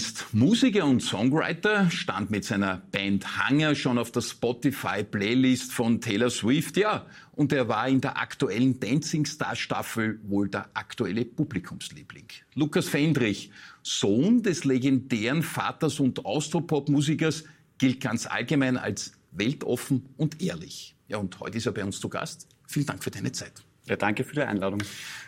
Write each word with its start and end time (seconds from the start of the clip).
Ist 0.00 0.32
Musiker 0.32 0.86
und 0.86 1.02
Songwriter, 1.02 1.90
stand 1.90 2.30
mit 2.30 2.46
seiner 2.46 2.78
Band 2.90 3.36
Hanger 3.36 3.74
schon 3.74 3.98
auf 3.98 4.10
der 4.10 4.22
Spotify-Playlist 4.22 5.74
von 5.74 6.00
Taylor 6.00 6.30
Swift, 6.30 6.78
ja, 6.78 7.04
und 7.32 7.52
er 7.52 7.68
war 7.68 7.86
in 7.86 8.00
der 8.00 8.16
aktuellen 8.16 8.80
Dancing 8.80 9.26
Star 9.26 9.54
Staffel 9.54 10.18
wohl 10.22 10.48
der 10.48 10.70
aktuelle 10.72 11.26
Publikumsliebling. 11.26 12.28
Lukas 12.54 12.88
Fendrich, 12.88 13.50
Sohn 13.82 14.42
des 14.42 14.64
legendären 14.64 15.42
Vaters 15.42 16.00
und 16.00 16.24
Austropop-Musikers, 16.24 17.44
gilt 17.76 18.00
ganz 18.00 18.24
allgemein 18.24 18.78
als 18.78 19.12
weltoffen 19.32 20.08
und 20.16 20.40
ehrlich. 20.40 20.96
Ja, 21.08 21.18
und 21.18 21.38
heute 21.40 21.58
ist 21.58 21.66
er 21.66 21.72
bei 21.72 21.84
uns 21.84 22.00
zu 22.00 22.08
Gast. 22.08 22.48
Vielen 22.66 22.86
Dank 22.86 23.04
für 23.04 23.10
deine 23.10 23.32
Zeit. 23.32 23.52
Ja, 23.90 23.96
danke 23.96 24.22
für 24.22 24.36
die 24.36 24.42
Einladung. 24.42 24.80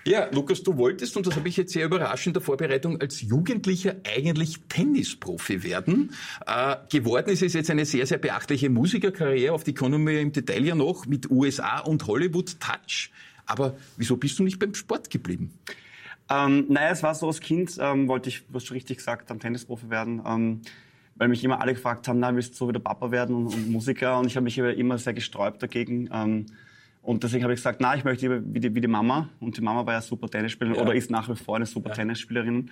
Ja, 0.05 0.29
Lukas, 0.31 0.63
du 0.63 0.77
wolltest, 0.77 1.17
und 1.17 1.27
das 1.27 1.35
habe 1.35 1.49
ich 1.49 1.57
jetzt 1.57 1.73
sehr 1.73 1.85
überrascht 1.85 2.29
in 2.29 2.33
der 2.33 2.43
Vorbereitung, 2.43 3.01
als 3.01 3.21
Jugendlicher 3.21 3.97
eigentlich 4.17 4.61
Tennisprofi 4.69 5.65
werden. 5.65 6.13
Äh, 6.47 6.77
geworden 6.89 7.31
ist 7.31 7.43
es 7.43 7.55
jetzt 7.55 7.71
eine 7.71 7.85
sehr, 7.85 8.07
sehr 8.07 8.19
beachtliche 8.19 8.71
Musikerkarriere, 8.71 9.53
auf 9.53 9.65
die 9.65 9.75
kommen 9.75 10.07
wir 10.07 10.21
im 10.21 10.31
Detail 10.31 10.65
ja 10.65 10.77
noch, 10.77 11.07
mit 11.07 11.29
USA 11.29 11.81
und 11.81 12.07
Hollywood 12.07 12.61
Touch. 12.61 13.11
Aber 13.47 13.77
wieso 13.97 14.17
bist 14.17 14.39
du 14.39 14.45
nicht 14.45 14.61
beim 14.61 14.75
Sport 14.75 15.11
geblieben? 15.11 15.59
Ähm, 16.31 16.67
naja, 16.69 16.91
es 16.91 17.03
war 17.03 17.17
so, 17.17 17.27
als 17.27 17.41
Kind 17.41 17.77
ähm, 17.81 18.07
wollte 18.07 18.29
ich, 18.29 18.45
was 18.49 18.65
schon 18.65 18.77
richtig 18.77 18.99
gesagt, 18.99 19.29
am 19.33 19.41
Tennisprofi 19.41 19.91
werden. 19.91 20.23
Ähm, 20.25 20.61
weil 21.17 21.27
mich 21.27 21.43
immer 21.43 21.61
alle 21.61 21.75
gefragt 21.75 22.07
haben, 22.07 22.21
na, 22.21 22.33
willst 22.33 22.53
du 22.53 22.59
so 22.59 22.69
wie 22.69 22.73
der 22.73 22.81
Papa 22.81 23.11
werden 23.11 23.35
und, 23.35 23.47
und 23.49 23.71
Musiker? 23.71 24.21
Und 24.21 24.27
ich 24.27 24.37
habe 24.37 24.45
mich 24.45 24.57
immer 24.57 24.99
sehr 24.99 25.15
gesträubt 25.15 25.61
dagegen. 25.65 26.09
Ähm, 26.13 26.47
und 27.03 27.25
deswegen 27.25 27.43
habe 27.43 27.53
ich 27.53 27.59
gesagt, 27.59 27.81
na, 27.81 27.97
ich 27.97 28.05
möchte 28.05 28.29
lieber 28.29 28.41
wie 28.55 28.61
die, 28.61 28.75
wie 28.77 28.81
die 28.81 28.89
Mama. 28.89 29.29
Und 29.41 29.57
die 29.57 29.61
Mama 29.61 29.85
war 29.85 29.95
ja 29.95 30.01
super 30.01 30.29
Tennisspielerin 30.29 30.77
ja. 30.77 30.83
oder 30.83 30.95
ist 30.95 31.11
nach 31.11 31.29
wie 31.29 31.35
vor 31.35 31.57
eine 31.57 31.67
super 31.67 31.89
ja. 31.91 31.97
Tennisspielerin. 31.97 32.71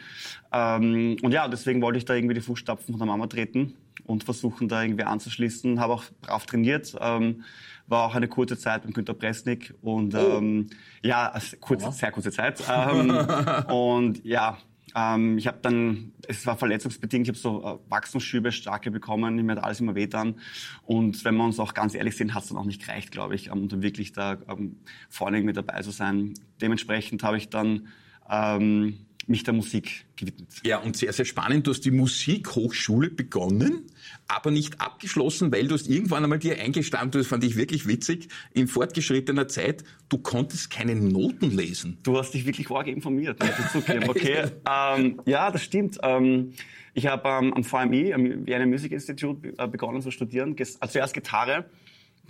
Ähm, 0.53 1.17
und 1.21 1.33
ja, 1.33 1.49
deswegen 1.49 1.83
wollte 1.83 1.99
ich 1.99 2.05
da 2.05 2.15
irgendwie 2.15 2.35
die 2.35 2.41
Fußstapfen 2.41 2.93
von 2.93 3.01
der 3.01 3.09
Mama 3.09 3.27
treten 3.27 3.75
und 4.05 4.23
versuchen, 4.23 4.69
da 4.69 4.83
irgendwie 4.83 5.03
anzuschließen. 5.03 5.81
Habe 5.81 5.95
auch 5.95 6.05
brav 6.23 6.47
trainiert. 6.47 6.95
Ähm, 7.01 7.43
war 7.89 8.07
auch 8.07 8.15
eine 8.15 8.29
kurze 8.29 8.57
Zeit 8.57 8.85
beim 8.85 8.93
Günter 8.93 9.15
Presnik 9.15 9.75
und 9.83 10.15
oh. 10.15 10.39
ähm, 10.39 10.71
ja, 11.03 11.37
kurze, 11.59 11.91
sehr 11.91 12.13
kurze 12.13 12.31
Zeit. 12.31 12.63
Ähm, 12.71 13.11
und 13.69 14.25
ja, 14.25 14.59
ähm, 14.95 15.39
ich 15.39 15.47
habe 15.47 15.59
dann, 15.63 16.13
es 16.27 16.47
war 16.47 16.57
verletzungsbedingt, 16.57 17.27
ich 17.27 17.29
habe 17.31 17.39
so 17.39 17.65
äh, 17.65 17.91
Wachstumsschübe, 17.91 18.53
starke 18.53 18.91
bekommen, 18.91 19.37
mir 19.37 19.57
hat 19.57 19.65
alles 19.65 19.81
immer 19.81 19.95
wehtan. 19.95 20.37
Und 20.83 21.25
wenn 21.25 21.37
wir 21.37 21.45
uns 21.45 21.59
auch 21.59 21.75
ganz 21.75 21.95
ehrlich 21.95 22.17
sind, 22.17 22.35
hat 22.35 22.45
es 22.45 22.49
dann 22.49 22.59
auch 22.59 22.65
nicht 22.65 22.85
gereicht, 22.85 23.11
glaube 23.11 23.35
ich, 23.35 23.51
um 23.51 23.69
dann 23.69 23.83
wirklich 23.83 24.13
da 24.13 24.39
ähm, 24.49 24.77
vorne 25.09 25.41
mit 25.43 25.57
dabei 25.57 25.83
zu 25.83 25.91
sein. 25.91 26.35
Dementsprechend 26.61 27.23
habe 27.23 27.37
ich 27.37 27.49
dann 27.49 27.89
ähm, 28.29 28.99
mich 29.31 29.45
der 29.45 29.55
Musik 29.55 30.05
gewidmet. 30.17 30.49
Ja, 30.65 30.79
und 30.79 30.97
sehr, 30.97 31.13
sehr 31.13 31.25
spannend. 31.25 31.67
Du 31.67 31.71
hast 31.71 31.85
die 31.85 31.91
Musikhochschule 31.91 33.11
begonnen, 33.11 33.87
aber 34.29 34.51
nicht 34.51 34.81
abgeschlossen, 34.81 35.53
weil 35.53 35.69
du 35.69 35.75
hast 35.75 35.89
irgendwann 35.89 36.25
einmal 36.25 36.39
dir 36.39 36.59
eingestanden, 36.59 37.21
das 37.21 37.29
fand 37.29 37.45
ich 37.45 37.57
wirklich 37.57 37.87
witzig, 37.87 38.29
in 38.53 38.69
fortgeschrittener 38.69 39.49
Zeit, 39.49 39.85
du 40.09 40.19
konntest 40.19 40.71
keine 40.71 40.95
Noten 40.95 41.57
lesen. 41.57 41.99
Du 42.03 42.19
hast 42.19 42.33
dich 42.33 42.45
wirklich 42.45 42.71
arg 42.71 42.89
informiert, 42.89 43.39
Okay, 44.09 44.45
ähm, 44.69 45.21
ja, 45.25 45.51
das 45.51 45.63
stimmt. 45.63 45.99
Ähm, 46.03 46.53
ich 46.93 47.07
habe 47.07 47.29
ähm, 47.29 47.55
am 47.55 47.65
VMI, 47.65 48.13
am 48.13 48.47
Vienna 48.47 48.67
Music 48.67 48.93
Institute, 48.93 49.55
äh, 49.57 49.69
begonnen 49.69 50.03
zu 50.03 50.11
studieren. 50.11 50.57
Also 50.59 50.93
zuerst 50.93 51.15
Gitarre, 51.15 51.67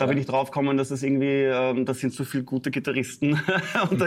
da 0.01 0.07
bin 0.07 0.17
ich 0.17 0.27
drauf 0.27 0.51
gekommen, 0.51 0.79
dass 0.79 0.89
das 0.89 1.03
irgendwie, 1.03 1.45
ähm, 1.45 1.85
das 1.85 2.01
sind 2.01 2.15
so 2.15 2.25
viele 2.25 2.45
gute 2.45 2.71
Gitarristen 2.71 3.39
und 3.91 4.01
da, 4.01 4.07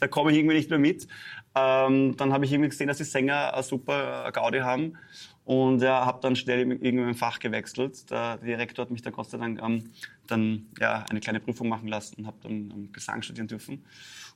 da 0.00 0.06
komme 0.06 0.30
ich 0.30 0.38
irgendwie 0.38 0.54
nicht 0.54 0.70
mehr 0.70 0.78
mit. 0.78 1.08
Ähm, 1.54 2.16
dann 2.16 2.32
habe 2.32 2.44
ich 2.44 2.52
irgendwie 2.52 2.70
gesehen, 2.70 2.88
dass 2.88 2.98
die 2.98 3.04
Sänger 3.04 3.52
eine 3.52 3.62
super 3.62 4.30
Gaudi 4.32 4.60
haben 4.60 4.96
und 5.44 5.82
ja, 5.82 6.06
habe 6.06 6.20
dann 6.22 6.36
schnell 6.36 6.60
irgendwie 6.60 6.92
mein 6.92 7.14
Fach 7.14 7.38
gewechselt. 7.40 8.10
Der 8.10 8.38
Direktor 8.38 8.84
hat 8.84 8.90
mich 8.90 9.02
da 9.02 9.10
Gott 9.10 9.28
sei 9.28 9.38
Dank 9.38 9.60
ähm, 9.62 9.90
dann 10.28 10.66
ja, 10.80 11.04
eine 11.10 11.20
kleine 11.20 11.40
Prüfung 11.40 11.68
machen 11.68 11.88
lassen 11.88 12.20
und 12.20 12.26
habe 12.26 12.36
dann 12.42 12.52
ähm, 12.52 12.92
Gesang 12.92 13.22
studieren 13.22 13.48
dürfen. 13.48 13.84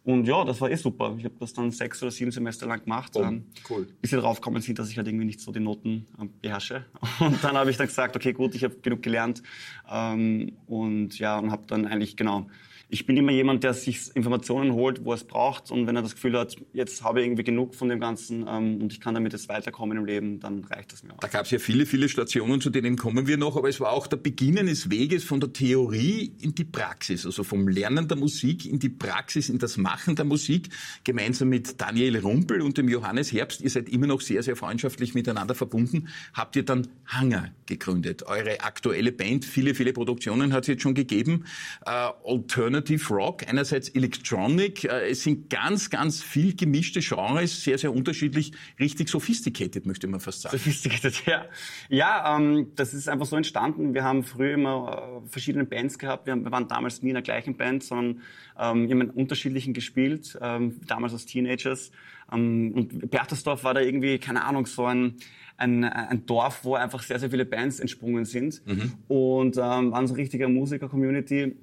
Und 0.04 0.27
ja, 0.27 0.44
das 0.44 0.60
war 0.60 0.71
eh 0.71 0.77
super. 0.77 1.15
Ich 1.19 1.25
habe 1.25 1.34
das 1.38 1.53
dann 1.53 1.71
sechs 1.71 2.03
oder 2.03 2.10
sieben 2.10 2.32
Semester 2.32 2.66
lang 2.66 2.82
gemacht. 2.82 3.12
Oh, 3.15 3.22
ähm, 3.22 3.47
cool. 3.71 3.87
Bis 4.00 4.10
sie 4.10 4.16
drauf 4.16 4.41
gekommen 4.41 4.60
sind, 4.62 4.78
dass 4.78 4.91
ich 4.91 4.97
halt 4.98 5.06
irgendwie 5.06 5.25
nicht 5.25 5.41
so 5.41 5.53
die 5.53 5.60
Noten 5.60 6.06
ähm, 6.21 6.31
beherrsche. 6.43 6.84
Und 7.21 7.43
dann 7.43 7.56
habe 7.56 7.71
ich 7.71 7.77
dann 7.77 7.87
gesagt, 7.87 8.16
okay, 8.16 8.33
gut, 8.33 8.54
ich 8.54 8.65
habe 8.65 8.77
genug 8.77 9.03
gelernt. 9.03 9.43
Ähm, 9.88 10.56
und 10.66 11.19
ja, 11.19 11.38
und 11.38 11.50
habe 11.53 11.66
dann 11.66 11.87
eigentlich 11.87 12.16
genau 12.16 12.48
ich 12.88 13.04
bin 13.04 13.16
immer 13.16 13.32
jemand, 13.32 13.64
der 13.64 13.74
sich 13.74 14.14
Informationen 14.14 14.72
holt, 14.72 15.04
wo 15.04 15.10
er 15.10 15.16
es 15.16 15.24
braucht. 15.24 15.72
Und 15.72 15.88
wenn 15.88 15.97
er 15.97 16.02
das 16.02 16.14
Gefühl 16.14 16.38
hat, 16.38 16.56
jetzt 16.72 17.02
habe 17.02 17.20
ich 17.20 17.26
irgendwie 17.26 17.42
genug 17.42 17.74
von 17.74 17.88
dem 17.88 17.98
Ganzen 17.98 18.47
ähm, 18.48 18.80
und 18.80 18.92
ich 18.92 19.00
kann 19.00 19.14
damit 19.14 19.32
jetzt 19.32 19.48
weiterkommen 19.48 19.98
im 19.98 20.04
Leben, 20.04 20.38
dann 20.38 20.62
reicht 20.64 20.92
das 20.92 21.02
mir 21.02 21.12
auch. 21.12 21.19
Da 21.19 21.26
gab 21.26 21.47
es 21.47 21.50
ja 21.50 21.58
viele, 21.58 21.84
viele 21.84 22.08
Stationen, 22.08 22.60
zu 22.60 22.70
denen 22.70 22.97
kommen 22.97 23.26
wir 23.26 23.38
noch. 23.38 23.56
Aber 23.56 23.69
es 23.69 23.80
war 23.80 23.92
auch 23.92 24.06
der 24.06 24.19
Beginn 24.19 24.56
eines 24.58 24.88
Weges 24.88 25.24
von 25.24 25.41
der 25.41 25.52
Theorie 25.52 26.32
in 26.41 26.54
die 26.54 26.64
Praxis. 26.64 27.26
Also 27.26 27.42
vom 27.42 27.66
Lernen 27.66 28.06
der 28.06 28.16
Musik 28.16 28.64
in 28.64 28.78
die 28.78 28.88
Praxis, 28.88 29.48
in 29.48 29.58
das 29.58 29.76
Machen 29.76 30.14
der 30.14 30.24
Musik. 30.24 30.68
Gemeinsam 31.03 31.48
mit 31.48 31.80
Daniel 31.80 32.18
Rumpel 32.18 32.62
und 32.62 32.78
dem 32.78 32.88
Johannes 32.88 33.32
Herbst. 33.32 33.62
Ihr 33.62 33.70
seid 33.70 33.88
immer 33.88 34.06
noch 34.06 34.20
sehr, 34.20 34.44
sehr 34.44 34.54
freundschaftlich 34.54 35.12
miteinander 35.12 35.56
verbunden. 35.56 36.08
Habt 36.34 36.54
ihr 36.54 36.64
dann 36.64 36.86
Hanger 37.06 37.50
gegründet. 37.66 38.22
Eure 38.26 38.60
aktuelle 38.60 39.10
Band, 39.10 39.44
viele, 39.44 39.74
viele 39.74 39.92
Produktionen 39.92 40.53
hat 40.53 40.62
es 40.62 40.68
jetzt 40.68 40.82
schon 40.82 40.94
gegeben. 40.94 41.47
Äh, 41.84 41.91
Alternative 42.24 42.75
Alternative 42.76 43.14
Rock, 43.14 43.48
einerseits 43.48 43.88
Electronic. 43.88 44.84
Äh, 44.84 45.10
es 45.10 45.22
sind 45.22 45.48
ganz, 45.48 45.88
ganz 45.88 46.22
viel 46.22 46.54
gemischte 46.54 47.00
Genres, 47.00 47.64
sehr, 47.64 47.78
sehr 47.78 47.92
unterschiedlich, 47.92 48.53
richtig 48.78 49.09
sophisticated, 49.09 49.87
möchte 49.87 50.06
man 50.06 50.20
fast 50.20 50.42
sagen. 50.42 50.59
Sophisticated, 50.59 51.25
ja. 51.26 51.47
Ja, 51.88 52.36
ähm, 52.36 52.72
das 52.76 52.92
ist 52.92 53.09
einfach 53.09 53.26
so 53.26 53.36
entstanden. 53.36 53.94
Wir 53.94 54.04
haben 54.04 54.25
früher 54.25 54.53
immer 54.54 55.22
äh, 55.25 55.28
verschiedene 55.28 55.65
Bands 55.65 55.98
gehabt. 55.98 56.26
Wir, 56.26 56.32
haben, 56.32 56.44
wir, 56.44 56.53
waren 56.53 56.69
damals 56.69 57.03
nie 57.03 57.10
in 57.10 57.15
der 57.15 57.22
gleichen 57.22 57.56
Band, 57.56 57.82
sondern 57.82 58.22
ähm, 58.59 58.88
wir 58.88 58.94
haben 58.94 59.00
in 59.00 59.10
unterschiedlichen 59.10 59.72
gespielt, 59.72 60.38
ähm, 60.42 60.78
damals 60.86 61.15
als 61.15 61.25
Teenagers. 61.25 61.92
Ähm, 62.31 62.72
und 62.75 63.10
Berthersdorf 63.10 63.65
war 63.65 63.72
da 63.72 63.81
irgendwie, 63.81 64.19
keine 64.19 64.44
Ahnung, 64.44 64.66
so 64.66 64.84
ein, 64.84 65.15
ein, 65.56 65.84
ein 65.84 66.26
Dorf, 66.26 66.65
wo 66.65 66.75
einfach 66.75 67.03
sehr, 67.03 67.19
sehr 67.19 67.31
viele 67.31 67.47
Bands 67.47 67.81
entsprungen 67.81 68.26
sind. 68.26 68.60
Mhm. 68.66 68.92
Und 69.09 69.56
ähm, 69.56 69.92
waren 69.92 70.06
so 70.06 70.12
eine 70.12 70.22
richtige 70.22 70.48
Musiker-Community. 70.48 71.56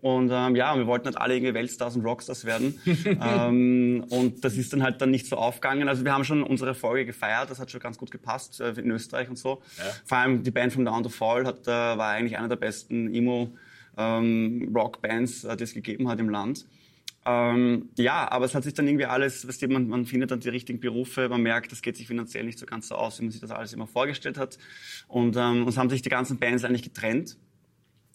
Und 0.00 0.30
ähm, 0.32 0.56
ja, 0.56 0.76
wir 0.76 0.86
wollten 0.86 1.04
halt 1.06 1.18
alle 1.18 1.36
irgendwie 1.36 1.54
Weltstars 1.54 1.96
und 1.96 2.04
Rockstars 2.04 2.44
werden. 2.44 2.78
ähm, 3.04 4.04
und 4.10 4.44
das 4.44 4.56
ist 4.56 4.72
dann 4.72 4.82
halt 4.82 5.00
dann 5.00 5.10
nicht 5.10 5.26
so 5.26 5.36
aufgegangen. 5.36 5.88
Also 5.88 6.04
wir 6.04 6.12
haben 6.12 6.24
schon 6.24 6.42
unsere 6.42 6.74
Folge 6.74 7.06
gefeiert, 7.06 7.50
das 7.50 7.60
hat 7.60 7.70
schon 7.70 7.80
ganz 7.80 7.98
gut 7.98 8.10
gepasst 8.10 8.60
äh, 8.60 8.70
in 8.70 8.90
Österreich 8.90 9.28
und 9.28 9.38
so. 9.38 9.62
Ja. 9.78 9.84
Vor 10.04 10.18
allem 10.18 10.42
die 10.42 10.50
Band 10.50 10.72
von 10.72 10.84
Down 10.84 11.02
to 11.02 11.08
Fall 11.08 11.46
hat, 11.46 11.66
äh, 11.66 11.70
war 11.70 12.10
eigentlich 12.10 12.38
einer 12.38 12.48
der 12.48 12.56
besten 12.56 13.14
Emo-Rock-Bands, 13.14 15.44
ähm, 15.44 15.50
äh, 15.50 15.56
die 15.56 15.64
es 15.64 15.74
gegeben 15.74 16.08
hat 16.08 16.20
im 16.20 16.28
Land. 16.28 16.66
Ähm, 17.26 17.90
ja, 17.98 18.30
aber 18.30 18.46
es 18.46 18.54
hat 18.54 18.64
sich 18.64 18.72
dann 18.72 18.88
irgendwie 18.88 19.04
alles, 19.04 19.46
weißt 19.46 19.62
du, 19.62 19.68
man, 19.68 19.88
man 19.88 20.06
findet 20.06 20.30
dann 20.30 20.40
die 20.40 20.48
richtigen 20.48 20.80
Berufe, 20.80 21.28
man 21.28 21.42
merkt, 21.42 21.70
das 21.70 21.82
geht 21.82 21.96
sich 21.96 22.06
finanziell 22.06 22.44
nicht 22.44 22.58
so 22.58 22.64
ganz 22.64 22.88
so 22.88 22.94
aus, 22.94 23.18
wie 23.18 23.24
man 23.24 23.30
sich 23.30 23.42
das 23.42 23.50
alles 23.50 23.74
immer 23.74 23.86
vorgestellt 23.86 24.38
hat. 24.38 24.56
Und 25.06 25.36
ähm, 25.36 25.66
uns 25.66 25.76
haben 25.76 25.90
sich 25.90 26.00
die 26.00 26.08
ganzen 26.08 26.38
Bands 26.38 26.64
eigentlich 26.64 26.82
getrennt. 26.82 27.36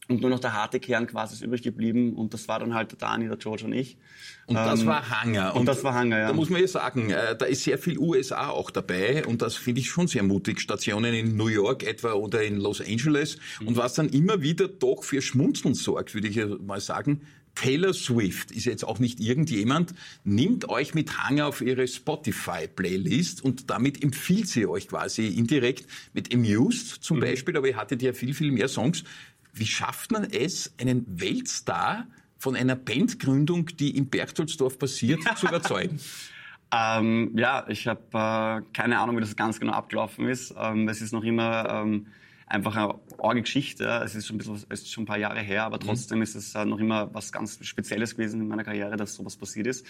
Und 0.08 0.22
nur 0.22 0.30
noch 0.30 0.40
der 0.40 0.54
harte 0.54 0.80
Kern 0.80 1.08
quasi 1.08 1.34
ist 1.34 1.42
übrig 1.42 1.64
geblieben. 1.64 2.14
Und 2.14 2.34
das 2.34 2.48
war 2.48 2.60
dann 2.60 2.74
halt 2.76 2.92
der 2.92 3.00
Dani, 3.00 3.28
der 3.28 3.38
George 3.38 3.66
und 3.66 3.74
ich. 3.74 3.98
Und 4.46 4.56
das 4.56 4.82
ähm, 4.82 4.88
war 4.88 5.10
Hanger. 5.10 5.54
Und, 5.54 5.62
und, 5.62 5.66
das 5.66 5.84
war 5.84 5.96
Hanger, 5.96 6.20
ja. 6.20 6.28
Da 6.28 6.34
muss 6.34 6.50
man 6.50 6.62
ja 6.62 6.68
sagen, 6.68 7.10
äh, 7.10 7.36
da 7.36 7.46
ist 7.46 7.64
sehr 7.64 7.80
viel 7.80 7.98
USA 7.98 8.50
auch 8.50 8.70
dabei. 8.70 9.26
Und 9.26 9.42
das 9.42 9.56
finde 9.56 9.82
ich 9.82 9.90
schon 9.90 10.08
sehr 10.08 10.22
mutig. 10.22 10.62
Stationen 10.62 11.14
in 11.14 11.36
New 11.36 11.48
York 11.48 11.84
etwa 11.84 12.14
oder 12.14 12.44
in 12.44 12.58
Los 12.58 12.82
Angeles. 12.82 13.38
Mhm. 13.60 13.70
Und 13.70 13.78
was 13.78 13.96
dann 13.96 14.10
immer 14.10 14.42
wieder 14.42 14.68
doch 14.68 15.04
für 15.04 15.22
Schmunzeln 15.22 15.74
sorgt, 15.74 16.14
würde 16.14 16.28
ich 16.28 16.36
ja 16.36 16.48
mal 16.48 16.80
sagen. 16.80 17.22
Taylor 17.56 17.94
Swift 17.94 18.52
ist 18.52 18.66
jetzt 18.66 18.84
auch 18.86 19.00
nicht 19.00 19.20
irgendjemand, 19.20 19.96
nimmt 20.24 20.70
euch 20.70 20.94
mit 20.94 21.18
Hanger 21.18 21.48
auf 21.48 21.62
ihre 21.62 21.88
Spotify-Playlist 21.88 23.44
und 23.44 23.70
damit 23.70 24.04
empfiehlt 24.04 24.50
sie 24.50 24.68
euch 24.68 24.90
quasi 24.90 25.28
indirekt 25.28 25.88
mit 26.14 26.34
Amused 26.34 27.02
zum 27.02 27.18
mhm. 27.18 27.22
Beispiel, 27.22 27.58
aber 27.58 27.68
ihr 27.70 27.78
hattet 27.78 28.02
ja 28.02 28.14
viel, 28.14 28.34
viel 28.34 28.52
mehr 28.52 28.68
Songs. 28.68 29.06
Wie 29.56 29.66
schafft 29.66 30.12
man 30.12 30.26
es, 30.26 30.74
einen 30.80 31.06
Weltstar 31.08 32.08
von 32.38 32.58
einer 32.58 32.76
Bandgründung, 32.76 33.68
die 33.78 33.96
in 33.96 34.10
Berchtoldsdorf 34.10 34.78
passiert, 34.78 35.22
zu 35.38 35.48
überzeugen? 35.48 36.00
Ähm, 36.74 37.32
ja, 37.38 37.66
ich 37.70 37.88
habe 37.88 38.02
äh, 38.12 38.62
keine 38.74 39.00
Ahnung, 39.00 39.16
wie 39.16 39.22
das 39.22 39.36
ganz 39.36 39.60
genau 39.60 39.74
abgelaufen 39.74 40.28
ist. 40.28 40.54
Ähm, 40.58 40.90
es 40.90 41.02
ist 41.02 41.14
noch 41.14 41.24
immer 41.24 41.70
ähm, 41.70 42.08
einfach 42.48 42.76
eine 42.76 42.94
arge 43.18 43.42
Geschichte. 43.42 43.86
Es 44.04 44.14
ist 44.16 44.28
schon 44.28 44.36
ein, 44.36 44.38
bisschen, 44.38 44.56
es 44.56 44.82
ist 44.82 44.92
schon 44.92 45.04
ein 45.04 45.08
paar 45.08 45.18
Jahre 45.18 45.40
her, 45.40 45.64
aber 45.64 45.78
mhm. 45.78 45.88
trotzdem 45.88 46.18
mhm. 46.18 46.24
ist 46.24 46.36
es 46.36 46.54
äh, 46.56 46.66
noch 46.66 46.80
immer 46.80 47.14
was 47.14 47.32
ganz 47.32 47.58
Spezielles 47.66 48.16
gewesen 48.16 48.42
in 48.42 48.48
meiner 48.48 48.64
Karriere, 48.64 48.98
dass 48.98 49.16
sowas 49.16 49.36
passiert 49.36 49.68
ist. 49.68 49.86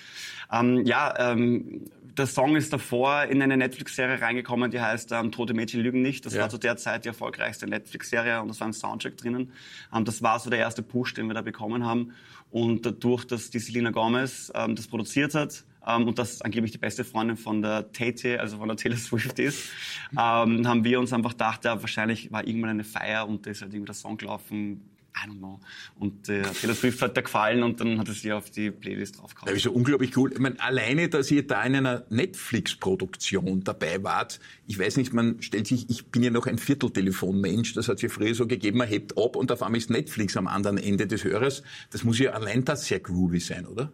Ähm, 0.51 0.85
ja, 0.85 1.13
ähm, 1.17 1.85
der 2.17 2.27
Song 2.27 2.55
ist 2.55 2.71
davor 2.71 3.23
in 3.23 3.41
eine 3.41 3.57
Netflix-Serie 3.57 4.21
reingekommen, 4.21 4.71
die 4.71 4.79
heißt 4.79 5.11
ähm, 5.11 5.31
Tote 5.31 5.53
Mädchen 5.53 5.81
lügen 5.81 6.01
nicht. 6.01 6.25
Das 6.25 6.33
ja. 6.33 6.41
war 6.41 6.49
zu 6.49 6.57
der 6.57 6.77
Zeit 6.77 7.03
die 7.03 7.09
erfolgreichste 7.09 7.67
Netflix-Serie 7.67 8.41
und 8.41 8.47
das 8.47 8.59
war 8.61 8.67
ein 8.67 8.73
Soundtrack 8.73 9.17
drinnen. 9.17 9.51
Ähm, 9.93 10.05
das 10.05 10.21
war 10.21 10.39
so 10.39 10.49
der 10.49 10.59
erste 10.59 10.81
Push, 10.81 11.13
den 11.13 11.27
wir 11.27 11.33
da 11.33 11.41
bekommen 11.41 11.85
haben. 11.85 12.13
Und 12.51 12.85
dadurch, 12.85 13.25
dass 13.25 13.49
die 13.49 13.59
Selena 13.59 13.91
Gomez 13.91 14.51
ähm, 14.55 14.75
das 14.75 14.87
produziert 14.87 15.33
hat, 15.33 15.65
ähm, 15.87 16.07
und 16.07 16.19
das 16.19 16.41
angeblich 16.41 16.71
die 16.71 16.77
beste 16.77 17.03
Freundin 17.03 17.37
von 17.37 17.61
der 17.61 17.91
Tate, 17.91 18.39
also 18.39 18.57
von 18.57 18.67
der 18.67 18.77
Taylor 18.77 18.97
Swift 18.97 19.39
ist, 19.39 19.69
ähm, 20.11 20.67
haben 20.67 20.83
wir 20.83 20.99
uns 20.99 21.13
einfach 21.13 21.31
gedacht, 21.31 21.65
ja, 21.65 21.81
wahrscheinlich 21.81 22.31
war 22.31 22.47
irgendwann 22.47 22.71
eine 22.71 22.83
Feier 22.83 23.27
und 23.27 23.45
da 23.45 23.51
ist 23.51 23.61
halt 23.61 23.73
irgendwie 23.73 23.87
der 23.87 23.95
Song 23.95 24.17
gelaufen, 24.17 24.89
I 25.15 25.29
don't 25.29 25.37
know. 25.37 25.59
Und 25.97 26.27
äh, 26.27 26.41
Taylor 26.41 26.75
Swift 26.75 27.01
hat 27.01 27.15
da 27.15 27.21
gefallen 27.21 27.63
und 27.63 27.79
dann 27.79 27.97
hat 27.99 28.07
er 28.09 28.13
sie 28.13 28.33
auf 28.33 28.49
die 28.49 28.69
Playlist 28.69 29.19
draufgehauen. 29.19 29.47
Das 29.47 29.57
ist 29.57 29.65
ja 29.65 29.71
unglaublich 29.71 30.15
cool. 30.17 30.31
Ich 30.33 30.39
meine, 30.39 30.59
alleine, 30.59 31.07
dass 31.07 31.31
ihr 31.31 31.47
da 31.47 31.63
in 31.63 31.75
einer 31.75 32.05
Netflix-Produktion 32.09 33.63
dabei 33.63 34.03
wart, 34.03 34.39
ich 34.67 34.77
weiß 34.77 34.97
nicht, 34.97 35.13
man 35.13 35.41
stellt 35.41 35.67
sich, 35.67 35.89
ich 35.89 36.07
bin 36.07 36.21
ja 36.21 36.31
noch 36.31 36.47
ein 36.47 36.57
Vierteltelefonmensch, 36.57 37.73
das 37.73 37.87
hat 37.87 37.95
es 37.95 38.01
ja 38.01 38.09
früher 38.09 38.35
so 38.35 38.45
gegeben, 38.45 38.77
man 38.77 38.89
hebt 38.89 39.17
ab 39.17 39.37
und 39.37 39.51
auf 39.51 39.63
einmal 39.63 39.77
ist 39.77 39.89
Netflix 39.89 40.35
am 40.35 40.47
anderen 40.47 40.77
Ende 40.77 41.07
des 41.07 41.23
Hörers. 41.23 41.63
Das 41.91 42.03
muss 42.03 42.19
ja 42.19 42.31
allein 42.31 42.65
das 42.65 42.85
sehr 42.85 42.99
groovy 42.99 43.39
sein, 43.39 43.65
oder? 43.65 43.93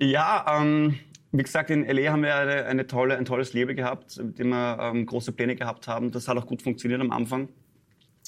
Ja, 0.00 0.46
ähm, 0.60 0.98
wie 1.32 1.42
gesagt, 1.42 1.70
in 1.70 1.84
LA 1.84 2.12
haben 2.12 2.22
wir 2.22 2.36
eine, 2.36 2.64
eine 2.66 2.86
tolle, 2.86 3.18
ein 3.18 3.24
tolles 3.24 3.52
Label 3.52 3.74
gehabt, 3.74 4.16
mit 4.18 4.38
dem 4.38 4.50
wir 4.50 4.78
ähm, 4.80 5.06
große 5.06 5.32
Pläne 5.32 5.56
gehabt 5.56 5.88
haben. 5.88 6.12
Das 6.12 6.28
hat 6.28 6.36
auch 6.36 6.46
gut 6.46 6.62
funktioniert 6.62 7.00
am 7.00 7.10
Anfang. 7.10 7.48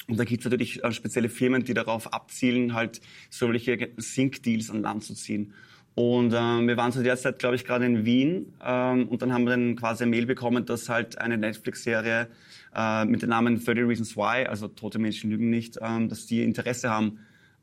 Und 0.09 0.19
da 0.19 0.25
gibt 0.25 0.41
es 0.41 0.45
natürlich 0.51 0.83
äh, 0.83 0.91
spezielle 0.91 1.29
Firmen, 1.29 1.63
die 1.65 1.73
darauf 1.73 2.13
abzielen, 2.13 2.75
halt 2.75 3.01
solche 3.31 3.91
Sync-Deals 3.97 4.71
an 4.71 4.83
Land 4.83 5.05
zu 5.05 5.15
ziehen. 5.15 5.55
Und 5.95 6.35
ähm, 6.37 6.67
wir 6.67 6.77
waren 6.77 6.91
zu 6.91 7.05
der 7.05 7.17
Zeit, 7.17 7.39
glaube 7.39 7.55
ich, 7.55 7.65
gerade 7.65 7.87
in 7.87 8.05
Wien 8.05 8.53
ähm, 8.65 9.09
und 9.09 9.23
dann 9.23 9.33
haben 9.33 9.45
wir 9.45 9.51
dann 9.51 9.77
quasi 9.77 10.03
eine 10.03 10.11
Mail 10.11 10.27
bekommen, 10.27 10.65
dass 10.65 10.89
halt 10.89 11.19
eine 11.19 11.37
Netflix-Serie 11.37 12.29
äh, 12.75 13.05
mit 13.05 13.23
dem 13.23 13.29
Namen 13.29 13.65
30 13.65 13.87
Reasons 13.87 14.17
Why, 14.17 14.47
also 14.47 14.69
Tote 14.69 14.99
Menschen 14.99 15.31
lügen 15.31 15.51
nicht, 15.51 15.79
ähm, 15.81 16.09
dass 16.09 16.27
die 16.27 16.43
Interesse 16.43 16.91
haben 16.91 17.19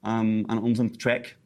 ähm, 0.06 0.46
an 0.48 0.60
unserem 0.60 0.98
Track 0.98 1.38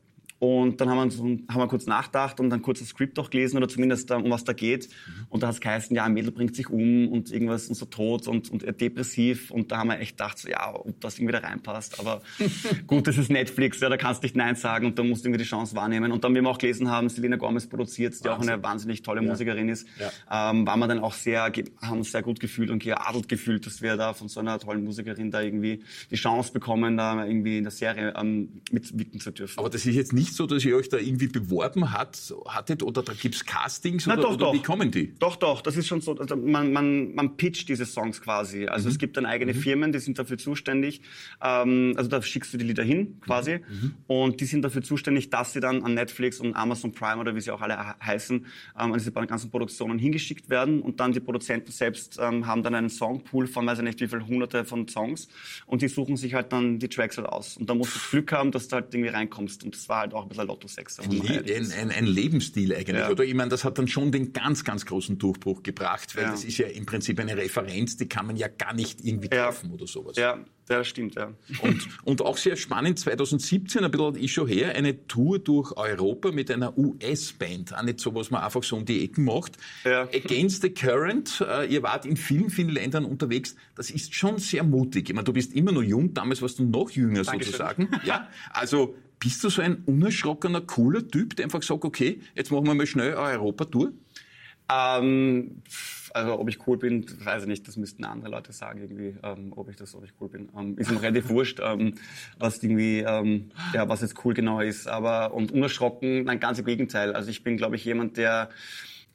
und 0.42 0.82
dann 0.82 0.90
haben 0.90 1.12
wir, 1.12 1.54
haben 1.54 1.60
wir 1.60 1.68
kurz 1.68 1.86
nachgedacht 1.86 2.40
und 2.40 2.50
dann 2.50 2.64
kurz 2.64 2.80
das 2.80 2.88
Skript 2.88 3.20
auch 3.20 3.30
gelesen 3.30 3.58
oder 3.58 3.68
zumindest 3.68 4.10
um 4.10 4.32
was 4.32 4.44
da 4.44 4.54
geht. 4.54 4.90
Mhm. 4.90 5.26
Und 5.30 5.44
da 5.44 5.48
hat 5.48 5.54
es 5.54 5.62
geheißen, 5.62 5.96
ja, 5.96 6.06
ein 6.06 6.14
Mädel 6.14 6.32
bringt 6.32 6.56
sich 6.56 6.68
um 6.68 7.10
und 7.10 7.32
irgendwas 7.32 7.68
und 7.68 7.76
so 7.76 7.86
tot 7.86 8.28
und, 8.28 8.50
und 8.50 8.64
depressiv. 8.82 9.52
Und 9.52 9.72
da 9.72 9.78
haben 9.78 9.90
wir 9.90 10.00
echt 10.00 10.18
gedacht, 10.18 10.40
so, 10.40 10.50
ja, 10.50 10.74
ob 10.74 11.00
das 11.00 11.20
irgendwie 11.20 11.34
da 11.34 11.48
reinpasst. 11.48 12.00
Aber 12.00 12.24
gut, 12.88 13.06
das 13.06 13.20
ist 13.20 13.30
Netflix, 13.30 13.82
ja, 13.82 13.90
da 13.90 13.98
kannst 13.98 14.24
du 14.24 14.26
nicht 14.26 14.36
Nein 14.36 14.56
sagen 14.56 14.88
und 14.88 14.98
da 14.98 15.04
musst 15.04 15.24
du 15.24 15.28
irgendwie 15.30 15.44
die 15.44 15.48
Chance 15.48 15.76
wahrnehmen. 15.76 16.12
Und 16.12 16.24
dann, 16.24 16.34
wie 16.34 16.42
wir 16.42 16.50
auch 16.50 16.58
gelesen 16.58 16.90
haben, 16.90 17.08
Selena 17.10 17.36
Gomez 17.36 17.68
produziert, 17.68 18.16
die 18.16 18.24
Wahnsinn. 18.24 18.50
auch 18.50 18.54
eine 18.54 18.64
wahnsinnig 18.64 19.04
tolle 19.04 19.22
ja. 19.22 19.30
Musikerin 19.30 19.70
ist, 19.70 19.88
ja. 20.00 20.50
ähm, 20.50 20.66
waren 20.66 20.80
wir 20.80 20.88
dann 20.88 21.02
auch 21.02 21.14
sehr, 21.14 21.52
haben 21.84 22.00
uns 22.00 22.12
sehr 22.12 22.24
gut 22.24 22.40
gefühlt 22.40 22.72
und 22.72 22.82
geadelt 22.82 23.30
gefühlt, 23.30 23.68
dass 23.68 23.84
wir 23.84 23.96
da 23.96 24.14
von 24.14 24.28
so 24.28 24.40
einer 24.40 24.58
tollen 24.58 24.84
Musikerin 24.84 25.30
da 25.30 25.40
irgendwie 25.40 25.84
die 26.10 26.16
Chance 26.16 26.52
bekommen, 26.52 26.98
da 26.98 27.24
irgendwie 27.24 27.60
in 27.60 27.64
der 27.64 27.72
Serie 27.72 28.16
ähm, 28.18 28.64
mitwirken 28.72 29.20
zu 29.20 29.30
dürfen. 29.30 29.60
Aber 29.60 29.70
das 29.70 29.86
ist 29.86 29.94
jetzt 29.94 30.14
nicht 30.14 30.31
nicht 30.32 30.38
so, 30.38 30.48
dass 30.48 30.64
ihr 30.64 30.78
euch 30.78 30.88
da 30.88 30.98
irgendwie 30.98 31.28
beworben 31.28 31.92
hat, 31.92 32.34
hattet 32.48 32.84
oder 32.84 33.04
da 33.04 33.14
gibt 33.14 33.36
es 33.36 33.46
Castings 33.46 34.08
Na, 34.08 34.14
oder, 34.14 34.22
doch, 34.22 34.30
oder 34.30 34.46
doch. 34.46 34.54
wie 34.54 34.62
kommen 34.62 34.90
die? 34.90 35.14
Doch, 35.20 35.36
doch, 35.36 35.62
das 35.62 35.76
ist 35.76 35.88
schon 35.88 36.00
so. 36.00 36.16
Also 36.18 36.38
man, 36.38 36.72
man, 36.72 37.14
man 37.14 37.36
pitcht 37.36 37.68
diese 37.68 37.86
Songs 37.86 38.22
quasi. 38.22 38.68
Also 38.68 38.88
mhm. 38.88 38.94
es 38.94 39.00
gibt 39.00 39.18
dann 39.18 39.26
eigene 39.26 39.54
mhm. 39.54 39.58
Firmen, 39.58 39.92
die 39.92 40.00
sind 40.00 40.18
dafür 40.18 40.38
zuständig. 40.38 41.02
Ähm, 41.44 41.94
also 41.98 42.10
da 42.10 42.22
schickst 42.22 42.54
du 42.54 42.58
die 42.58 42.66
Lieder 42.66 42.84
hin 42.84 43.20
quasi 43.22 43.58
mhm. 43.58 43.64
mhm. 43.82 43.96
und 44.08 44.42
die 44.42 44.46
sind 44.46 44.62
dafür 44.62 44.84
zuständig, 44.84 45.30
dass 45.30 45.54
sie 45.54 45.60
dann 45.60 45.84
an 45.84 45.94
Netflix 45.94 46.40
und 46.40 46.56
Amazon 46.56 46.94
Prime 46.94 47.20
oder 47.20 47.36
wie 47.36 47.42
sie 47.42 47.52
auch 47.52 47.62
alle 47.62 47.78
heißen, 48.02 48.38
ähm, 48.38 48.46
an 48.76 48.94
diese 48.94 49.12
ganzen 49.12 49.52
Produktionen 49.52 50.00
hingeschickt 50.00 50.50
werden 50.50 50.82
und 50.82 51.00
dann 51.02 51.12
die 51.12 51.20
Produzenten 51.20 51.72
selbst 51.72 52.20
ähm, 52.22 52.48
haben 52.48 52.64
dann 52.64 52.76
einen 52.76 52.90
Songpool 52.90 53.48
von 53.48 53.68
weiß 53.68 53.80
ich 53.80 53.84
nicht 53.84 54.00
wie 54.00 54.08
viele 54.08 54.26
hunderte 54.26 54.64
von 54.64 54.88
Songs 54.88 55.28
und 55.66 55.82
die 55.82 55.90
suchen 55.90 56.16
sich 56.16 56.34
halt 56.34 56.54
dann 56.54 56.80
die 56.80 56.88
Tracks 56.88 57.18
halt 57.18 57.28
aus. 57.28 57.58
Und 57.58 57.70
da 57.70 57.76
musst 57.76 57.96
du 57.96 58.00
Glück 58.22 58.32
haben, 58.32 58.52
dass 58.52 58.68
du 58.68 58.76
halt 58.76 58.94
irgendwie 58.94 59.10
reinkommst. 59.10 59.64
Und 59.64 59.76
das 59.76 59.90
war 59.90 60.02
halt 60.02 60.14
auch 60.14 60.21
ein 60.24 60.30
bisschen 60.30 60.48
Lotto 60.48 60.68
6. 60.68 61.00
Ein, 61.00 61.72
ein, 61.72 61.92
ein, 61.92 62.06
Lebensstil 62.06 62.74
eigentlich, 62.74 62.98
ja. 62.98 63.10
oder? 63.10 63.24
Ich 63.24 63.34
meine, 63.34 63.50
das 63.50 63.64
hat 63.64 63.78
dann 63.78 63.88
schon 63.88 64.12
den 64.12 64.34
ganz, 64.34 64.64
ganz 64.64 64.86
großen 64.86 65.18
Durchbruch 65.18 65.64
gebracht, 65.64 66.16
weil 66.16 66.24
ja. 66.24 66.32
das 66.32 66.44
ist 66.44 66.58
ja 66.58 66.68
im 66.68 66.86
Prinzip 66.86 67.20
eine 67.20 67.36
Referenz, 67.38 67.98
die 67.98 68.08
kann 68.08 68.28
man 68.28 68.36
ja 68.36 68.48
gar 68.48 68.74
nicht 68.74 69.04
irgendwie 69.04 69.30
treffen 69.30 69.70
ja. 69.70 69.74
oder 69.74 69.88
sowas. 69.88 70.18
Ja, 70.18 70.40
das 70.68 70.88
stimmt, 70.88 71.16
ja. 71.16 71.34
Und, 71.62 71.88
und 72.04 72.22
auch 72.22 72.38
sehr 72.38 72.56
spannend, 72.56 73.00
2017, 73.00 73.84
ein 73.84 73.92
bisschen 73.92 74.16
ist 74.16 74.32
schon 74.32 74.48
her, 74.48 74.76
eine 74.76 75.06
Tour 75.08 75.40
durch 75.40 75.76
Europa 75.76 76.32
mit 76.32 76.50
einer 76.50 76.78
US-Band. 76.78 77.76
Auch 77.76 77.84
nicht 77.84 78.00
so, 78.00 78.16
was 78.16 78.32
man 78.32 78.42
einfach 78.42 78.64
so 78.64 78.78
um 78.78 78.86
die 78.86 79.04
Ecken 79.04 79.26
macht. 79.26 79.58
Against 79.84 80.62
the 80.62 80.70
Current, 80.70 81.44
äh, 81.46 81.66
ihr 81.66 81.84
wart 81.84 82.06
in 82.06 82.16
vielen, 82.16 82.50
vielen 82.50 82.70
Ländern 82.70 83.06
unterwegs. 83.06 83.56
Das 83.76 83.90
ist 83.90 84.16
schon 84.16 84.38
sehr 84.38 84.64
mutig. 84.64 85.10
Ich 85.10 85.16
meine, 85.16 85.26
du 85.26 85.34
bist 85.34 85.54
immer 85.54 85.72
noch 85.72 85.84
jung, 85.84 86.14
damals 86.14 86.42
warst 86.42 86.60
du 86.60 86.64
noch 86.64 86.90
jünger 86.92 87.24
Dankeschön. 87.24 87.52
sozusagen. 87.52 87.90
Ja, 88.06 88.30
also 88.52 88.96
bist 89.22 89.44
du 89.44 89.50
so 89.50 89.62
ein 89.62 89.84
unerschrockener, 89.86 90.62
cooler 90.62 91.08
Typ, 91.08 91.36
der 91.36 91.46
einfach 91.46 91.62
sagt, 91.62 91.86
okay, 91.86 92.20
jetzt 92.36 92.52
machen 92.52 92.66
wir 92.66 92.74
mal 92.74 92.88
schnell 92.88 93.16
eine 93.16 93.40
Europatour? 93.40 93.94
Ähm, 94.70 95.62
also 96.14 96.40
ob 96.40 96.50
ich 96.50 96.66
cool 96.68 96.78
bin, 96.78 97.06
weiß 97.24 97.44
ich 97.44 97.48
nicht, 97.48 97.68
das 97.68 97.78
müssten 97.78 98.04
andere 98.04 98.32
Leute 98.32 98.52
sagen 98.52 98.82
irgendwie, 98.82 99.16
ähm, 99.24 99.54
ob 99.56 99.70
ich 99.70 99.76
das, 99.76 99.94
ob 99.96 100.04
ich 100.04 100.12
cool 100.20 100.30
bin. 100.30 100.50
Ähm, 100.58 100.78
ist 100.78 100.92
mir 100.92 101.02
relativ 101.02 101.30
wurscht, 101.30 101.60
ähm, 101.62 101.94
was 102.40 102.64
irgendwie, 102.64 103.00
ähm, 103.00 103.52
ja, 103.74 103.88
was 103.88 104.02
jetzt 104.02 104.26
cool 104.26 104.34
genau 104.34 104.60
ist. 104.60 104.88
Aber 104.88 105.34
und 105.34 105.52
unerschrocken, 105.52 106.24
nein, 106.24 106.40
ganz 106.40 106.58
im 106.58 106.66
Gegenteil. 106.66 107.14
Also 107.14 107.30
ich 107.30 107.44
bin, 107.44 107.58
glaube 107.58 107.76
ich, 107.76 107.86
jemand, 107.86 108.18
der 108.18 108.50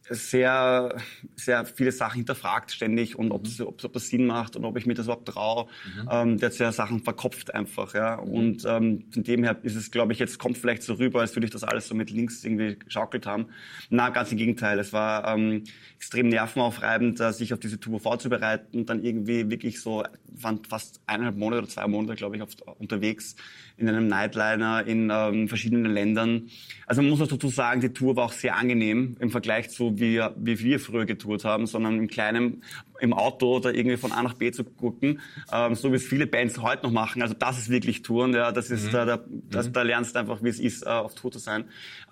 sehr, 0.08 0.96
sehr 1.34 1.64
viele 1.66 1.92
Sachen 1.92 2.18
hinterfragt 2.18 2.70
ständig 2.70 3.18
und 3.18 3.32
ob, 3.32 3.44
das, 3.44 3.60
ob, 3.60 3.82
ob 3.82 3.92
das 3.92 4.08
Sinn 4.08 4.26
macht 4.26 4.56
und 4.56 4.64
ob 4.64 4.76
ich 4.76 4.86
mir 4.86 4.94
das 4.94 5.06
überhaupt 5.06 5.28
traue. 5.28 5.64
Mhm. 5.64 6.08
Ähm, 6.10 6.38
der 6.38 6.50
hat 6.50 6.54
sehr 6.54 6.72
Sachen 6.72 7.02
verkopft 7.02 7.54
einfach, 7.54 7.94
ja. 7.94 8.20
Mhm. 8.22 8.32
Und 8.32 8.64
ähm, 8.66 9.04
von 9.10 9.22
dem 9.24 9.42
her 9.44 9.56
ist 9.62 9.76
es, 9.76 9.90
glaube 9.90 10.12
ich, 10.12 10.18
jetzt 10.18 10.38
kommt 10.38 10.58
vielleicht 10.58 10.82
so 10.82 10.94
rüber, 10.94 11.20
als 11.20 11.34
würde 11.34 11.46
ich 11.46 11.52
das 11.52 11.64
alles 11.64 11.88
so 11.88 11.94
mit 11.94 12.10
links 12.10 12.44
irgendwie 12.44 12.78
geschaukelt 12.78 13.26
haben. 13.26 13.46
Na, 13.90 14.10
ganz 14.10 14.30
im 14.30 14.38
Gegenteil. 14.38 14.78
Es 14.78 14.92
war 14.92 15.34
ähm, 15.34 15.64
extrem 15.96 16.28
nervenaufreibend, 16.28 17.20
äh, 17.20 17.32
sich 17.32 17.52
auf 17.52 17.60
diese 17.60 17.80
Tour 17.80 18.00
vorzubereiten, 18.00 18.86
dann 18.86 19.02
irgendwie 19.02 19.50
wirklich 19.50 19.80
so, 19.80 20.04
waren 20.28 20.62
fast 20.64 21.00
eineinhalb 21.06 21.36
Monate 21.36 21.62
oder 21.62 21.70
zwei 21.70 21.86
Monate, 21.86 22.14
glaube 22.14 22.36
ich, 22.36 22.42
auf, 22.42 22.50
unterwegs 22.78 23.34
in 23.76 23.88
einem 23.88 24.06
Nightliner 24.06 24.86
in 24.86 25.10
ähm, 25.12 25.48
verschiedenen 25.48 25.92
Ländern. 25.92 26.48
Also 26.86 27.02
man 27.02 27.10
muss 27.10 27.20
auch 27.20 27.28
dazu 27.28 27.48
sagen, 27.48 27.80
die 27.80 27.90
Tour 27.90 28.16
war 28.16 28.24
auch 28.24 28.32
sehr 28.32 28.56
angenehm 28.56 29.16
im 29.20 29.30
Vergleich 29.30 29.70
zu 29.70 29.95
wie, 29.98 30.20
wie 30.37 30.58
wir 30.60 30.81
früher 30.81 31.06
getourt 31.06 31.44
haben, 31.44 31.66
sondern 31.66 31.98
im 31.98 32.08
kleinen 32.08 32.62
im 33.00 33.12
Auto 33.12 33.56
oder 33.56 33.75
irgendwie 33.75 33.96
von 33.96 34.12
A 34.12 34.22
nach 34.22 34.34
B 34.34 34.50
zu 34.52 34.64
gucken, 34.64 35.20
ähm, 35.52 35.75
so 35.75 35.92
wie 35.92 35.97
es 35.97 36.04
viele 36.04 36.26
Bands 36.26 36.59
heute 36.59 36.85
noch 36.85 36.92
machen. 36.92 37.23
Also 37.23 37.35
das 37.35 37.59
ist 37.59 37.68
wirklich 37.68 38.02
Touren, 38.02 38.35
ja, 38.35 38.52
das 38.52 38.70
ist, 38.70 38.87
mhm. 38.87 38.92
da, 38.92 39.04
da, 39.04 39.25
das, 39.50 39.68
mhm. 39.68 39.73
da 39.73 39.82
lernst 39.82 40.14
du 40.14 40.20
einfach, 40.20 40.42
wie 40.42 40.49
es 40.49 40.59
ist, 40.59 40.85
äh, 40.85 40.88
auf 40.88 41.14
Tour 41.14 41.32
zu 41.32 41.38
sein. 41.38 41.64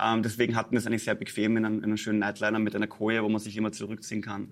Ähm, 0.02 0.22
deswegen 0.22 0.56
hatten 0.56 0.72
wir 0.72 0.78
es 0.78 0.86
eigentlich 0.86 1.04
sehr 1.04 1.14
bequem 1.14 1.56
in 1.56 1.64
einem, 1.64 1.78
in 1.78 1.84
einem 1.84 1.96
schönen 1.96 2.18
Nightliner 2.18 2.58
mit 2.58 2.74
einer 2.74 2.86
Koje, 2.86 3.22
wo 3.22 3.28
man 3.28 3.40
sich 3.40 3.56
immer 3.56 3.72
zurückziehen 3.72 4.22
kann. 4.22 4.48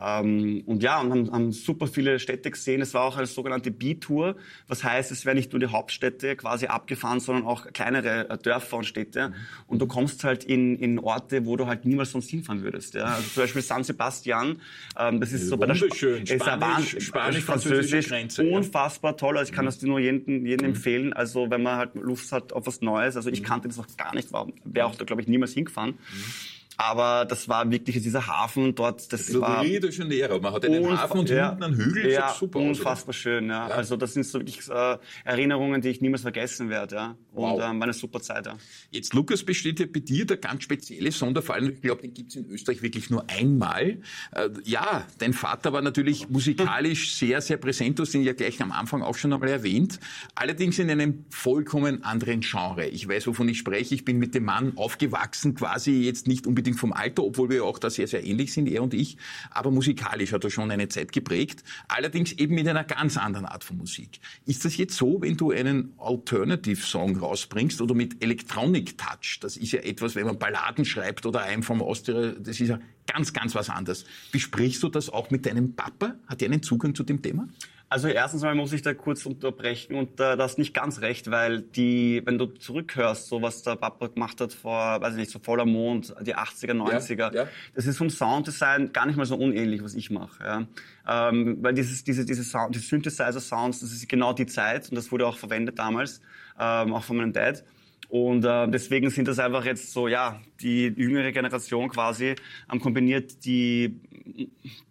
Ähm, 0.00 0.62
und 0.66 0.82
ja, 0.82 1.00
und 1.00 1.10
haben, 1.10 1.32
haben 1.32 1.52
super 1.52 1.86
viele 1.86 2.18
Städte 2.18 2.50
gesehen. 2.50 2.82
Es 2.82 2.92
war 2.92 3.02
auch 3.02 3.16
eine 3.16 3.26
sogenannte 3.26 3.70
B-Tour, 3.70 4.36
was 4.68 4.84
heißt, 4.84 5.10
es 5.10 5.24
wäre 5.24 5.34
nicht 5.34 5.52
nur 5.52 5.60
die 5.60 5.68
Hauptstädte 5.68 6.36
quasi 6.36 6.66
abgefahren, 6.66 7.20
sondern 7.20 7.46
auch 7.46 7.72
kleinere 7.72 8.28
äh, 8.28 8.38
Dörfer 8.38 8.76
und 8.76 8.84
Städte. 8.84 9.28
Mhm. 9.28 9.34
Und 9.66 9.78
du 9.80 9.86
kommst 9.86 10.22
halt 10.24 10.44
in, 10.44 10.76
in 10.76 10.98
Orte, 10.98 11.46
wo 11.46 11.56
du 11.56 11.66
halt 11.66 11.84
niemals 11.84 12.12
sonst 12.12 12.28
hinfahren 12.28 12.62
würdest. 12.62 12.94
Ja? 12.94 13.04
Also 13.04 13.28
zum 13.28 13.42
Beispiel 13.42 13.62
San 13.62 13.84
Sebastian, 13.84 14.60
ähm, 14.98 15.20
das 15.20 15.32
ist 15.32 15.48
so 15.48 15.56
bei 15.66 15.74
der 15.74 15.76
Sp 15.76 15.94
Spanisch, 16.26 16.96
Spanisch, 17.00 17.44
Französisch, 17.44 18.08
Grenze, 18.08 18.44
unfassbar 18.44 19.12
ja. 19.12 19.16
toll. 19.16 19.38
Also 19.38 19.50
ich 19.50 19.54
kann 19.54 19.64
mhm. 19.64 19.68
das 19.68 19.82
nur 19.82 19.98
jedem, 19.98 20.46
jedem 20.46 20.66
mhm. 20.66 20.74
empfehlen. 20.74 21.12
Also 21.12 21.50
wenn 21.50 21.62
man 21.62 21.76
halt 21.76 21.94
Lust 21.94 22.32
hat 22.32 22.52
auf 22.52 22.66
was 22.66 22.80
Neues. 22.80 23.16
Also 23.16 23.30
ich 23.30 23.40
mhm. 23.40 23.46
kannte 23.46 23.68
das 23.68 23.76
noch 23.76 23.86
gar 23.96 24.14
nicht, 24.14 24.28
wäre 24.64 24.86
auch 24.86 24.94
da 24.94 25.04
glaube 25.04 25.22
ich 25.22 25.28
niemals 25.28 25.52
hingefahren. 25.52 25.90
Mhm. 25.90 26.55
Aber 26.76 27.24
das 27.24 27.48
war 27.48 27.70
wirklich 27.70 28.02
dieser 28.02 28.26
Hafen 28.26 28.74
dort. 28.74 29.12
Das 29.12 29.26
so 29.26 29.40
war 29.40 29.62
Rio 29.62 29.80
de 29.80 29.90
Janeiro. 29.90 30.38
Man 30.40 30.52
hat 30.52 30.64
einen 30.64 30.98
Hafen 30.98 31.20
und 31.20 31.30
ja, 31.30 31.50
hinten 31.50 31.64
einen 31.64 31.76
Hügel. 31.76 32.10
Ja, 32.10 32.34
super 32.34 32.58
unfassbar 32.58 33.10
aus, 33.10 33.16
schön. 33.16 33.48
Ja. 33.48 33.68
ja. 33.68 33.74
Also 33.74 33.96
das 33.96 34.12
sind 34.12 34.26
so 34.26 34.38
wirklich 34.40 34.68
äh, 34.68 34.98
Erinnerungen, 35.24 35.80
die 35.80 35.88
ich 35.88 36.00
niemals 36.00 36.22
vergessen 36.22 36.68
werde. 36.68 36.96
Ja. 36.96 37.16
Und 37.32 37.42
wow. 37.42 37.62
ähm, 37.62 37.78
war 37.78 37.84
eine 37.84 37.92
super 37.92 38.20
Zeit. 38.20 38.46
Ja. 38.46 38.56
Jetzt 38.90 39.14
Lukas 39.14 39.42
besteht 39.42 39.80
ja 39.80 39.86
bei 39.86 40.00
dir 40.00 40.26
der 40.26 40.36
ganz 40.36 40.64
spezielle 40.64 41.10
Sonderfall. 41.12 41.70
Ich 41.70 41.80
glaube, 41.80 42.02
den 42.02 42.12
gibt's 42.12 42.36
in 42.36 42.46
Österreich 42.50 42.82
wirklich 42.82 43.08
nur 43.10 43.24
einmal. 43.30 43.98
Äh, 44.32 44.50
ja, 44.64 45.06
dein 45.18 45.32
Vater 45.32 45.72
war 45.72 45.82
natürlich 45.82 46.28
musikalisch 46.28 47.14
sehr, 47.16 47.40
sehr 47.40 47.56
präsent. 47.56 47.98
Du 47.98 48.02
hast 48.02 48.14
ihn 48.14 48.22
ja 48.22 48.34
gleich 48.34 48.60
am 48.60 48.72
Anfang 48.72 49.02
auch 49.02 49.16
schon 49.16 49.32
einmal 49.32 49.48
erwähnt. 49.48 49.98
Allerdings 50.34 50.78
in 50.78 50.90
einem 50.90 51.24
vollkommen 51.30 52.04
anderen 52.04 52.40
Genre. 52.40 52.86
Ich 52.86 53.08
weiß, 53.08 53.26
wovon 53.28 53.48
ich 53.48 53.58
spreche. 53.58 53.94
Ich 53.94 54.04
bin 54.04 54.18
mit 54.18 54.34
dem 54.34 54.44
Mann 54.44 54.76
aufgewachsen, 54.76 55.54
quasi 55.54 56.02
jetzt 56.02 56.28
nicht 56.28 56.46
unbedingt 56.46 56.65
unbedingt 56.66 56.80
vom 56.80 56.92
Alter, 56.92 57.22
obwohl 57.22 57.48
wir 57.48 57.64
auch 57.64 57.78
da 57.78 57.90
sehr, 57.90 58.08
sehr 58.08 58.24
ähnlich 58.24 58.52
sind, 58.52 58.66
er 58.68 58.82
und 58.82 58.92
ich. 58.92 59.16
Aber 59.50 59.70
musikalisch 59.70 60.32
hat 60.32 60.42
er 60.44 60.50
schon 60.50 60.70
eine 60.70 60.88
Zeit 60.88 61.12
geprägt. 61.12 61.62
Allerdings 61.88 62.32
eben 62.32 62.54
mit 62.54 62.66
einer 62.66 62.84
ganz 62.84 63.16
anderen 63.16 63.46
Art 63.46 63.62
von 63.62 63.76
Musik. 63.76 64.20
Ist 64.46 64.64
das 64.64 64.76
jetzt 64.76 64.96
so, 64.96 65.20
wenn 65.20 65.36
du 65.36 65.52
einen 65.52 65.92
Alternative-Song 65.98 67.18
rausbringst 67.18 67.80
oder 67.80 67.94
mit 67.94 68.22
Electronic 68.22 68.98
Touch? 68.98 69.38
Das 69.40 69.56
ist 69.56 69.72
ja 69.72 69.80
etwas, 69.80 70.16
wenn 70.16 70.26
man 70.26 70.38
Balladen 70.38 70.84
schreibt 70.84 71.24
oder 71.24 71.42
einem 71.42 71.62
vom 71.62 71.82
Austria, 71.82 72.32
das 72.32 72.60
ist 72.60 72.68
ja 72.68 72.80
ganz, 73.06 73.32
ganz 73.32 73.54
was 73.54 73.70
anderes. 73.70 74.04
Besprichst 74.32 74.82
du 74.82 74.88
das 74.88 75.08
auch 75.08 75.30
mit 75.30 75.46
deinem 75.46 75.74
Papa? 75.74 76.16
Hat 76.26 76.42
er 76.42 76.46
einen 76.50 76.62
Zugang 76.62 76.94
zu 76.94 77.04
dem 77.04 77.22
Thema? 77.22 77.48
Also 77.88 78.08
erstens 78.08 78.42
mal 78.42 78.54
muss 78.56 78.72
ich 78.72 78.82
da 78.82 78.94
kurz 78.94 79.24
unterbrechen 79.26 79.94
und 79.94 80.18
äh, 80.18 80.36
das 80.36 80.58
nicht 80.58 80.74
ganz 80.74 81.00
recht, 81.02 81.30
weil 81.30 81.62
die, 81.62 82.20
wenn 82.24 82.36
du 82.36 82.46
zurückhörst, 82.46 83.28
so 83.28 83.42
was 83.42 83.62
der 83.62 83.76
Papa 83.76 84.08
gemacht 84.08 84.40
hat 84.40 84.52
vor, 84.52 85.00
weiß 85.00 85.12
ich 85.12 85.20
nicht, 85.20 85.30
so 85.30 85.38
voller 85.38 85.64
Mond, 85.64 86.12
die 86.22 86.34
80er, 86.34 86.72
90er, 86.72 87.32
ja, 87.32 87.44
ja. 87.44 87.48
das 87.76 87.86
ist 87.86 87.96
vom 87.96 88.10
Sounddesign 88.10 88.92
gar 88.92 89.06
nicht 89.06 89.16
mal 89.16 89.24
so 89.24 89.36
unähnlich, 89.36 89.84
was 89.84 89.94
ich 89.94 90.10
mache. 90.10 90.42
Ja. 90.42 91.28
Ähm, 91.28 91.58
weil 91.60 91.74
dieses, 91.74 92.02
diese, 92.02 92.24
diese 92.24 92.42
Sound, 92.42 92.74
die 92.74 92.80
Synthesizer-Sounds, 92.80 93.78
das 93.78 93.92
ist 93.92 94.08
genau 94.08 94.32
die 94.32 94.46
Zeit 94.46 94.88
und 94.90 94.96
das 94.96 95.12
wurde 95.12 95.24
auch 95.24 95.36
verwendet 95.36 95.78
damals, 95.78 96.20
ähm, 96.58 96.92
auch 96.92 97.04
von 97.04 97.18
meinem 97.18 97.32
Dad. 97.32 97.62
Und 98.08 98.44
äh, 98.44 98.68
deswegen 98.68 99.10
sind 99.10 99.28
das 99.28 99.38
einfach 99.38 99.64
jetzt 99.64 99.92
so, 99.92 100.08
ja, 100.08 100.40
die 100.60 100.86
jüngere 100.96 101.32
Generation 101.32 101.88
quasi 101.88 102.36
ähm, 102.72 102.80
kombiniert 102.80 103.44
die, 103.44 104.00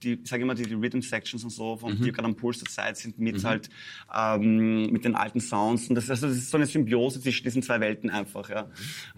die 0.04 0.20
sage 0.24 0.44
ich 0.44 0.48
mal, 0.48 0.56
die, 0.56 0.64
die 0.64 0.74
Rhythm 0.74 1.02
Sections 1.02 1.44
und 1.44 1.50
so, 1.50 1.78
von, 1.78 1.98
mhm. 1.98 2.04
die 2.04 2.12
gerade 2.12 2.28
am 2.28 2.36
Puls 2.36 2.60
der 2.60 2.70
Zeit 2.70 2.98
sind, 2.98 3.20
mit 3.20 3.38
mhm. 3.38 3.44
halt 3.44 3.70
ähm, 4.14 4.92
mit 4.92 5.06
den 5.06 5.16
alten 5.16 5.40
Sounds. 5.40 5.90
Und 5.90 5.96
das, 5.96 6.10
also 6.10 6.28
das 6.28 6.38
ist 6.38 6.50
so 6.50 6.58
eine 6.58 6.66
Symbiose 6.66 7.22
zwischen 7.22 7.44
diesen 7.44 7.62
zwei 7.62 7.80
Welten 7.80 8.10
einfach. 8.10 8.50
Ja. 8.50 8.64
Mhm. 8.64 8.70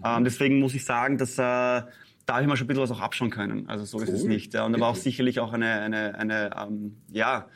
Ähm, 0.04 0.24
deswegen 0.24 0.60
muss 0.60 0.74
ich 0.74 0.84
sagen, 0.84 1.18
dass 1.18 1.38
äh, 1.38 1.82
da 2.28 2.34
habe 2.34 2.42
ich 2.42 2.48
mal 2.48 2.56
schon 2.56 2.66
ein 2.66 2.68
bisschen 2.68 2.82
was 2.82 2.90
auch 2.90 3.00
abschauen 3.00 3.30
können. 3.30 3.68
Also 3.68 3.84
so 3.84 3.98
cool. 3.98 4.04
ist 4.04 4.10
es 4.10 4.24
nicht. 4.24 4.52
Ja. 4.54 4.66
Und 4.66 4.74
da 4.74 4.80
war 4.80 4.88
auch 4.88 4.96
sicherlich 4.96 5.40
auch 5.40 5.52
eine, 5.52 5.80
eine, 5.80 6.14
eine 6.18 6.50
ähm, 6.58 6.96
ja, 7.10 7.48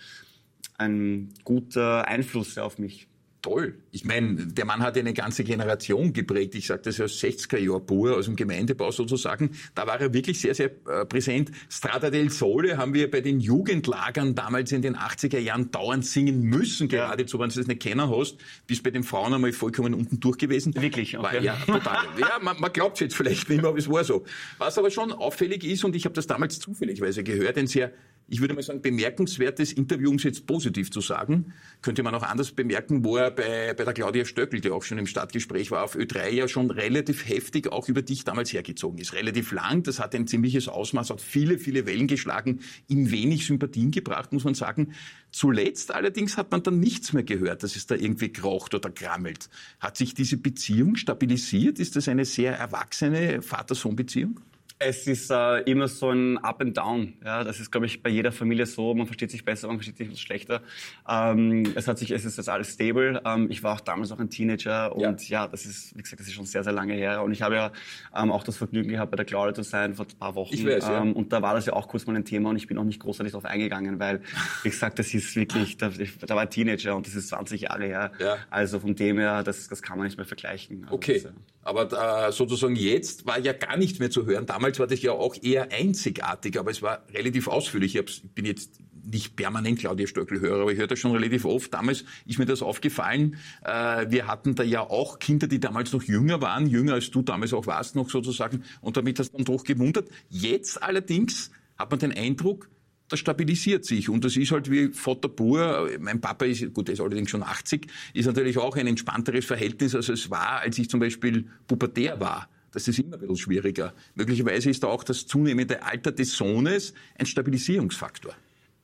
ein 0.78 1.34
guter 1.44 2.08
Einfluss 2.08 2.56
auf 2.56 2.78
mich 2.78 3.08
toll. 3.42 3.74
Ich 3.90 4.04
meine, 4.04 4.34
der 4.46 4.64
Mann 4.64 4.82
hat 4.82 4.96
eine 4.96 5.12
ganze 5.12 5.44
Generation 5.44 6.12
geprägt. 6.12 6.54
Ich 6.54 6.68
sage 6.68 6.82
das 6.82 6.98
ja 6.98 7.04
aus 7.04 7.20
60er 7.20 7.58
Jahr 7.58 7.80
pur, 7.80 8.16
aus 8.16 8.26
dem 8.26 8.36
Gemeindebau 8.36 8.90
sozusagen. 8.90 9.50
Da 9.74 9.86
war 9.86 10.00
er 10.00 10.14
wirklich 10.14 10.40
sehr, 10.40 10.54
sehr 10.54 10.70
äh, 10.86 11.04
präsent. 11.04 11.50
Strada 11.68 12.10
del 12.10 12.30
Sole 12.30 12.78
haben 12.78 12.94
wir 12.94 13.10
bei 13.10 13.20
den 13.20 13.40
Jugendlagern 13.40 14.34
damals 14.34 14.72
in 14.72 14.80
den 14.80 14.96
80er 14.96 15.38
Jahren 15.38 15.70
dauernd 15.70 16.06
singen 16.06 16.42
müssen, 16.42 16.88
geradezu, 16.88 17.38
wenn 17.38 17.50
du 17.50 17.56
das 17.56 17.66
nicht 17.66 17.82
kennen 17.82 18.08
hast. 18.08 18.38
Bist 18.66 18.82
bei 18.82 18.90
den 18.90 19.02
Frauen 19.02 19.34
einmal 19.34 19.52
vollkommen 19.52 19.92
unten 19.92 20.20
durch 20.20 20.38
gewesen. 20.38 20.74
Wirklich? 20.74 21.18
Okay. 21.18 21.24
War, 21.24 21.42
ja, 21.42 21.56
total. 21.66 22.06
ja, 22.18 22.38
man, 22.40 22.58
man 22.60 22.72
glaubt 22.72 22.94
es 22.94 23.00
jetzt 23.00 23.16
vielleicht 23.16 23.48
nicht 23.48 23.60
mehr, 23.60 23.70
aber 23.70 23.78
es 23.78 23.90
war 23.90 24.04
so. 24.04 24.24
Was 24.58 24.78
aber 24.78 24.90
schon 24.90 25.12
auffällig 25.12 25.64
ist, 25.64 25.84
und 25.84 25.96
ich 25.96 26.04
habe 26.04 26.14
das 26.14 26.26
damals 26.26 26.60
zufälligweise 26.60 27.24
gehört, 27.24 27.58
ein 27.58 27.66
sehr 27.66 27.92
ich 28.32 28.40
würde 28.40 28.54
mal 28.54 28.62
sagen, 28.62 28.80
bemerkenswertes 28.80 29.74
Interview, 29.74 30.08
um 30.08 30.16
es 30.16 30.22
jetzt 30.22 30.46
positiv 30.46 30.90
zu 30.90 31.02
sagen. 31.02 31.52
Könnte 31.82 32.02
man 32.02 32.14
auch 32.14 32.22
anders 32.22 32.50
bemerken, 32.52 33.04
wo 33.04 33.18
er 33.18 33.30
bei, 33.30 33.74
bei 33.74 33.84
der 33.84 33.92
Claudia 33.92 34.24
Stöckel, 34.24 34.62
die 34.62 34.70
auch 34.70 34.84
schon 34.84 34.96
im 34.96 35.06
Stadtgespräch 35.06 35.70
war, 35.70 35.84
auf 35.84 35.96
Ö3 35.96 36.30
ja 36.30 36.48
schon 36.48 36.70
relativ 36.70 37.28
heftig 37.28 37.70
auch 37.70 37.90
über 37.90 38.00
dich 38.00 38.24
damals 38.24 38.50
hergezogen 38.50 38.98
ist. 38.98 39.12
Relativ 39.12 39.52
lang, 39.52 39.82
das 39.82 40.00
hat 40.00 40.14
ein 40.14 40.26
ziemliches 40.26 40.68
Ausmaß, 40.68 41.10
hat 41.10 41.20
viele, 41.20 41.58
viele 41.58 41.84
Wellen 41.84 42.06
geschlagen, 42.06 42.60
ihm 42.88 43.10
wenig 43.10 43.44
Sympathien 43.44 43.90
gebracht, 43.90 44.32
muss 44.32 44.44
man 44.44 44.54
sagen. 44.54 44.94
Zuletzt 45.30 45.94
allerdings 45.94 46.38
hat 46.38 46.52
man 46.52 46.62
dann 46.62 46.80
nichts 46.80 47.12
mehr 47.12 47.24
gehört, 47.24 47.62
dass 47.62 47.76
es 47.76 47.86
da 47.86 47.96
irgendwie 47.96 48.32
krocht 48.32 48.74
oder 48.74 48.88
krammelt. 48.88 49.50
Hat 49.78 49.98
sich 49.98 50.14
diese 50.14 50.38
Beziehung 50.38 50.96
stabilisiert? 50.96 51.78
Ist 51.78 51.96
das 51.96 52.08
eine 52.08 52.24
sehr 52.24 52.56
erwachsene 52.56 53.42
Vater-Sohn-Beziehung? 53.42 54.40
Es 54.84 55.06
ist 55.06 55.30
äh, 55.30 55.58
immer 55.60 55.88
so 55.88 56.10
ein 56.10 56.38
Up 56.38 56.60
and 56.60 56.76
Down. 56.76 57.14
Ja, 57.24 57.44
das 57.44 57.60
ist, 57.60 57.70
glaube 57.70 57.86
ich, 57.86 58.02
bei 58.02 58.10
jeder 58.10 58.32
Familie 58.32 58.66
so. 58.66 58.94
Man 58.94 59.06
versteht 59.06 59.30
sich 59.30 59.44
besser, 59.44 59.68
man 59.68 59.76
versteht 59.76 59.96
sich 59.96 60.20
schlechter. 60.20 60.62
Ähm, 61.08 61.72
es 61.74 61.86
hat 61.86 61.98
sich, 61.98 62.10
es 62.10 62.24
ist 62.24 62.36
jetzt 62.36 62.48
alles 62.48 62.74
stable. 62.74 63.20
Ähm, 63.24 63.50
ich 63.50 63.62
war 63.62 63.74
auch 63.74 63.80
damals 63.80 64.10
auch 64.12 64.18
ein 64.18 64.30
Teenager 64.30 64.94
und 64.94 65.28
ja. 65.28 65.42
ja. 65.42 65.48
das 65.48 65.66
ist, 65.66 65.96
wie 65.96 66.02
gesagt, 66.02 66.20
das 66.20 66.26
ist 66.26 66.34
schon 66.34 66.46
sehr, 66.46 66.64
sehr 66.64 66.72
lange 66.72 66.94
her. 66.94 67.22
Und 67.22 67.32
ich 67.32 67.42
habe 67.42 67.54
ja 67.54 67.72
ähm, 68.16 68.32
auch 68.32 68.44
das 68.44 68.56
Vergnügen 68.56 68.88
gehabt, 68.88 69.10
bei 69.10 69.16
der 69.16 69.24
Claudia 69.24 69.54
zu 69.54 69.62
sein 69.62 69.94
vor 69.94 70.06
ein 70.06 70.18
paar 70.18 70.34
Wochen. 70.34 70.54
Ich 70.54 70.66
weiß, 70.66 70.88
ja. 70.88 71.02
Ähm, 71.02 71.12
und 71.12 71.32
da 71.32 71.42
war 71.42 71.54
das 71.54 71.66
ja 71.66 71.74
auch 71.74 71.88
kurz 71.88 72.06
mal 72.06 72.16
ein 72.16 72.24
Thema 72.24 72.50
und 72.50 72.56
ich 72.56 72.66
bin 72.66 72.78
auch 72.78 72.84
nicht 72.84 73.00
großartig 73.00 73.32
darauf 73.32 73.44
eingegangen, 73.44 74.00
weil, 74.00 74.22
wie 74.62 74.70
gesagt, 74.70 74.98
das 74.98 75.14
ist 75.14 75.34
wirklich, 75.36 75.76
da, 75.76 75.90
da 75.90 76.34
war 76.34 76.42
ein 76.42 76.50
Teenager 76.50 76.96
und 76.96 77.06
das 77.06 77.14
ist 77.14 77.28
20 77.28 77.62
Jahre 77.62 77.84
her. 77.84 78.12
Ja. 78.18 78.38
Also 78.50 78.80
von 78.80 78.94
dem 78.94 79.18
her, 79.18 79.42
das, 79.42 79.68
das 79.68 79.82
kann 79.82 79.98
man 79.98 80.06
nicht 80.06 80.16
mehr 80.16 80.26
vergleichen. 80.26 80.84
Also 80.84 80.94
okay. 80.94 81.20
Das, 81.22 81.32
aber 81.64 82.26
äh, 82.26 82.32
sozusagen 82.32 82.74
jetzt 82.74 83.24
war 83.26 83.38
ja 83.38 83.52
gar 83.52 83.76
nicht 83.76 84.00
mehr 84.00 84.10
zu 84.10 84.26
hören. 84.26 84.46
Damals 84.46 84.71
war 84.78 84.86
das 84.86 85.02
ja 85.02 85.12
auch 85.12 85.36
eher 85.42 85.72
einzigartig, 85.72 86.58
aber 86.58 86.70
es 86.70 86.82
war 86.82 87.04
relativ 87.12 87.48
ausführlich. 87.48 87.96
Ich 87.96 88.22
bin 88.34 88.44
jetzt 88.44 88.80
nicht 89.04 89.36
permanent 89.36 89.78
Claudia 89.78 90.06
Stöckel 90.06 90.40
höre, 90.40 90.62
aber 90.62 90.72
ich 90.72 90.78
höre 90.78 90.86
das 90.86 90.98
schon 90.98 91.12
relativ 91.12 91.44
oft. 91.44 91.72
Damals 91.74 92.04
ist 92.26 92.38
mir 92.38 92.46
das 92.46 92.62
aufgefallen. 92.62 93.36
Äh, 93.64 94.06
wir 94.10 94.26
hatten 94.26 94.54
da 94.54 94.62
ja 94.62 94.80
auch 94.80 95.18
Kinder, 95.18 95.46
die 95.46 95.60
damals 95.60 95.92
noch 95.92 96.02
jünger 96.02 96.40
waren, 96.40 96.66
jünger 96.66 96.94
als 96.94 97.10
du 97.10 97.22
damals 97.22 97.52
auch 97.52 97.66
warst 97.66 97.96
noch 97.96 98.10
sozusagen. 98.10 98.64
Und 98.80 98.96
damit 98.96 99.18
hast 99.18 99.32
du 99.32 99.38
dann 99.38 99.44
doch 99.44 99.64
gewundert. 99.64 100.08
Jetzt 100.28 100.82
allerdings 100.82 101.50
hat 101.78 101.90
man 101.90 101.98
den 101.98 102.12
Eindruck, 102.12 102.68
das 103.08 103.20
stabilisiert 103.20 103.84
sich. 103.84 104.08
Und 104.08 104.24
das 104.24 104.36
ist 104.36 104.52
halt 104.52 104.70
wie 104.70 104.88
Vater 104.88 105.28
pur. 105.28 105.90
Mein 106.00 106.20
Papa 106.20 106.46
ist, 106.46 106.72
gut, 106.72 106.88
der 106.88 106.94
ist 106.94 107.00
allerdings 107.00 107.30
schon 107.30 107.42
80, 107.42 107.86
ist 108.14 108.26
natürlich 108.26 108.56
auch 108.58 108.76
ein 108.76 108.86
entspannteres 108.86 109.44
Verhältnis, 109.44 109.94
als 109.94 110.08
es 110.08 110.30
war, 110.30 110.60
als 110.60 110.78
ich 110.78 110.88
zum 110.88 111.00
Beispiel 111.00 111.46
pubertär 111.66 112.20
war. 112.20 112.48
Das 112.72 112.88
ist 112.88 112.98
immer 112.98 113.14
ein 113.16 113.20
bisschen 113.20 113.36
schwieriger. 113.36 113.94
Möglicherweise 114.14 114.70
ist 114.70 114.82
da 114.82 114.88
auch 114.88 115.04
das 115.04 115.26
zunehmende 115.26 115.82
Alter 115.82 116.10
des 116.10 116.36
Sohnes 116.36 116.94
ein 117.18 117.26
Stabilisierungsfaktor. 117.26 118.34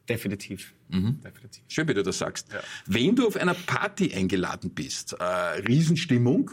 Definitiv. 0.09 0.75
Mhm. 0.89 1.21
Definitiv. 1.23 1.65
Schön, 1.69 1.89
wie 1.89 1.95
du 1.95 2.03
das 2.03 2.19
sagst. 2.19 2.53
Ja. 2.53 2.61
Wenn 2.87 3.17
du 3.17 3.27
auf 3.27 3.37
einer 3.37 3.55
Party 3.55 4.15
eingeladen 4.15 4.71
bist, 4.71 5.15
äh, 5.15 5.25
Riesenstimmung 5.25 6.51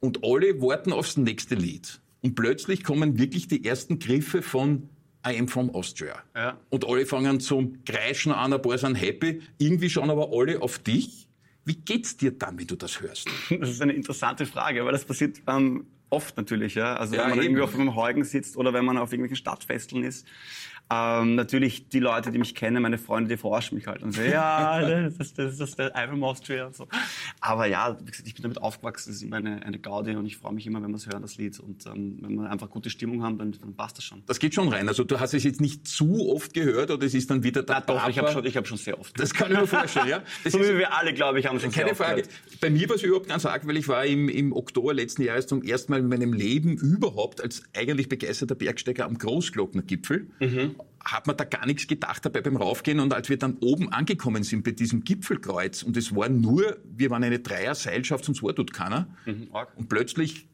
und 0.00 0.24
alle 0.24 0.60
warten 0.60 0.92
aufs 0.92 1.16
nächste 1.16 1.54
Lied 1.54 2.00
und 2.22 2.34
plötzlich 2.34 2.84
kommen 2.84 3.18
wirklich 3.18 3.48
die 3.48 3.64
ersten 3.64 3.98
Griffe 3.98 4.42
von 4.42 4.88
I 5.26 5.38
am 5.38 5.48
from 5.48 5.70
Austria. 5.70 6.22
Ja. 6.34 6.58
Und 6.70 6.86
alle 6.86 7.04
fangen 7.04 7.40
zum 7.40 7.84
Kreischen 7.84 8.32
an, 8.32 8.52
ein 8.52 8.62
paar 8.62 8.78
sind 8.78 8.94
happy. 8.94 9.42
Irgendwie 9.58 9.90
schauen 9.90 10.10
aber 10.10 10.30
alle 10.32 10.62
auf 10.62 10.78
dich. 10.78 11.28
Wie 11.64 11.74
geht's 11.74 12.16
dir 12.16 12.30
dann, 12.30 12.58
wenn 12.58 12.66
du 12.68 12.76
das 12.76 13.00
hörst? 13.00 13.28
Das 13.60 13.70
ist 13.70 13.82
eine 13.82 13.92
interessante 13.92 14.46
Frage, 14.46 14.84
weil 14.84 14.92
das 14.92 15.04
passiert 15.04 15.42
ähm, 15.48 15.86
oft 16.10 16.36
natürlich. 16.36 16.74
Ja? 16.74 16.96
Also 16.96 17.14
ja, 17.14 17.22
wenn 17.22 17.30
man 17.30 17.38
eben. 17.38 17.46
irgendwie 17.46 17.62
auf 17.62 17.74
einem 17.74 17.94
Heugen 17.94 18.24
sitzt 18.24 18.56
oder 18.56 18.72
wenn 18.72 18.84
man 18.84 18.98
auf 18.98 19.12
irgendwelchen 19.12 19.36
Stadtfesteln 19.36 20.02
ist 20.02 20.26
ähm, 20.88 21.34
natürlich 21.34 21.88
die 21.88 21.98
Leute, 21.98 22.30
die 22.30 22.38
mich 22.38 22.54
kennen, 22.54 22.80
meine 22.80 22.98
Freunde, 22.98 23.28
die 23.28 23.36
forschen 23.36 23.74
mich 23.74 23.88
halt 23.88 24.04
und 24.04 24.12
sagen, 24.12 24.30
ja, 24.30 24.80
das, 25.18 25.34
das, 25.34 25.34
das 25.34 25.60
ist 25.60 25.78
der 25.78 25.90
Ivan 25.96 26.22
Austria 26.22 26.66
und 26.66 26.76
so. 26.76 26.86
Aber 27.40 27.66
ja, 27.66 27.98
wie 28.00 28.10
gesagt, 28.10 28.28
ich 28.28 28.34
bin 28.34 28.44
damit 28.44 28.62
aufgewachsen, 28.62 29.10
das 29.10 29.16
ist 29.16 29.22
immer 29.22 29.36
eine, 29.36 29.64
eine 29.64 29.80
Gaudi 29.80 30.14
und 30.14 30.26
ich 30.26 30.36
freue 30.36 30.52
mich 30.52 30.64
immer, 30.66 30.80
wenn 30.82 30.90
wir 30.90 30.96
es 30.96 31.06
hören, 31.08 31.22
das 31.22 31.38
Lied. 31.38 31.58
Und 31.58 31.86
ähm, 31.86 32.18
wenn 32.20 32.36
wir 32.36 32.50
einfach 32.50 32.70
gute 32.70 32.90
Stimmung 32.90 33.24
haben, 33.24 33.36
dann, 33.36 33.52
dann 33.60 33.74
passt 33.74 33.98
das 33.98 34.04
schon. 34.04 34.22
Das 34.26 34.38
geht 34.38 34.54
schon 34.54 34.68
rein. 34.68 34.86
Also 34.86 35.02
du 35.02 35.18
hast 35.18 35.34
es 35.34 35.42
jetzt 35.42 35.60
nicht 35.60 35.88
zu 35.88 36.28
oft 36.28 36.54
gehört 36.54 36.92
oder 36.92 37.04
es 37.04 37.14
ist 37.14 37.30
dann 37.30 37.42
wieder 37.42 37.64
der 37.64 37.76
Na, 37.76 37.80
doch, 37.80 38.08
ich 38.08 38.18
habe 38.18 38.30
schon, 38.30 38.46
hab 38.46 38.68
schon 38.68 38.78
sehr 38.78 39.00
oft 39.00 39.12
gehört. 39.14 39.30
Das 39.30 39.36
kann 39.36 39.50
ich 39.50 39.58
mir 39.58 39.66
vorstellen, 39.66 40.08
ja. 40.08 40.22
Das 40.44 40.52
so 40.52 40.60
wie 40.60 40.78
wir 40.78 40.96
alle, 40.96 41.12
glaube 41.12 41.40
ich, 41.40 41.46
haben 41.46 41.58
schon 41.58 41.72
Keine 41.72 41.96
Frage. 41.96 42.22
Gehört. 42.22 42.60
Bei 42.60 42.70
mir 42.70 42.88
war 42.88 42.94
es 42.94 43.02
überhaupt 43.02 43.28
ganz 43.28 43.44
arg, 43.44 43.66
weil 43.66 43.76
ich 43.76 43.88
war 43.88 44.06
im, 44.06 44.28
im 44.28 44.52
Oktober 44.52 44.94
letzten 44.94 45.22
Jahres 45.22 45.48
zum 45.48 45.62
ersten 45.62 45.90
Mal 45.90 45.98
in 45.98 46.08
meinem 46.08 46.32
Leben 46.32 46.76
überhaupt 46.76 47.40
als 47.40 47.64
eigentlich 47.76 48.08
begeisterter 48.08 48.54
Bergsteiger 48.54 49.04
am 49.04 49.18
Großglocknergipfel. 49.18 50.28
Mhm 50.38 50.75
hat 51.04 51.26
man 51.26 51.36
da 51.36 51.44
gar 51.44 51.66
nichts 51.66 51.86
gedacht 51.86 52.24
dabei 52.24 52.40
beim 52.40 52.56
Raufgehen. 52.56 53.00
Und 53.00 53.12
als 53.12 53.28
wir 53.28 53.38
dann 53.38 53.56
oben 53.60 53.92
angekommen 53.92 54.42
sind 54.42 54.64
bei 54.64 54.72
diesem 54.72 55.04
Gipfelkreuz, 55.04 55.82
und 55.82 55.96
es 55.96 56.14
war 56.14 56.28
nur, 56.28 56.78
wir 56.84 57.10
waren 57.10 57.24
eine 57.24 57.38
Dreier-Seilschaft, 57.38 58.28
dort 58.42 58.72
keiner. 58.72 59.08
Mhm, 59.24 59.48
und 59.76 59.88
plötzlich 59.88 60.48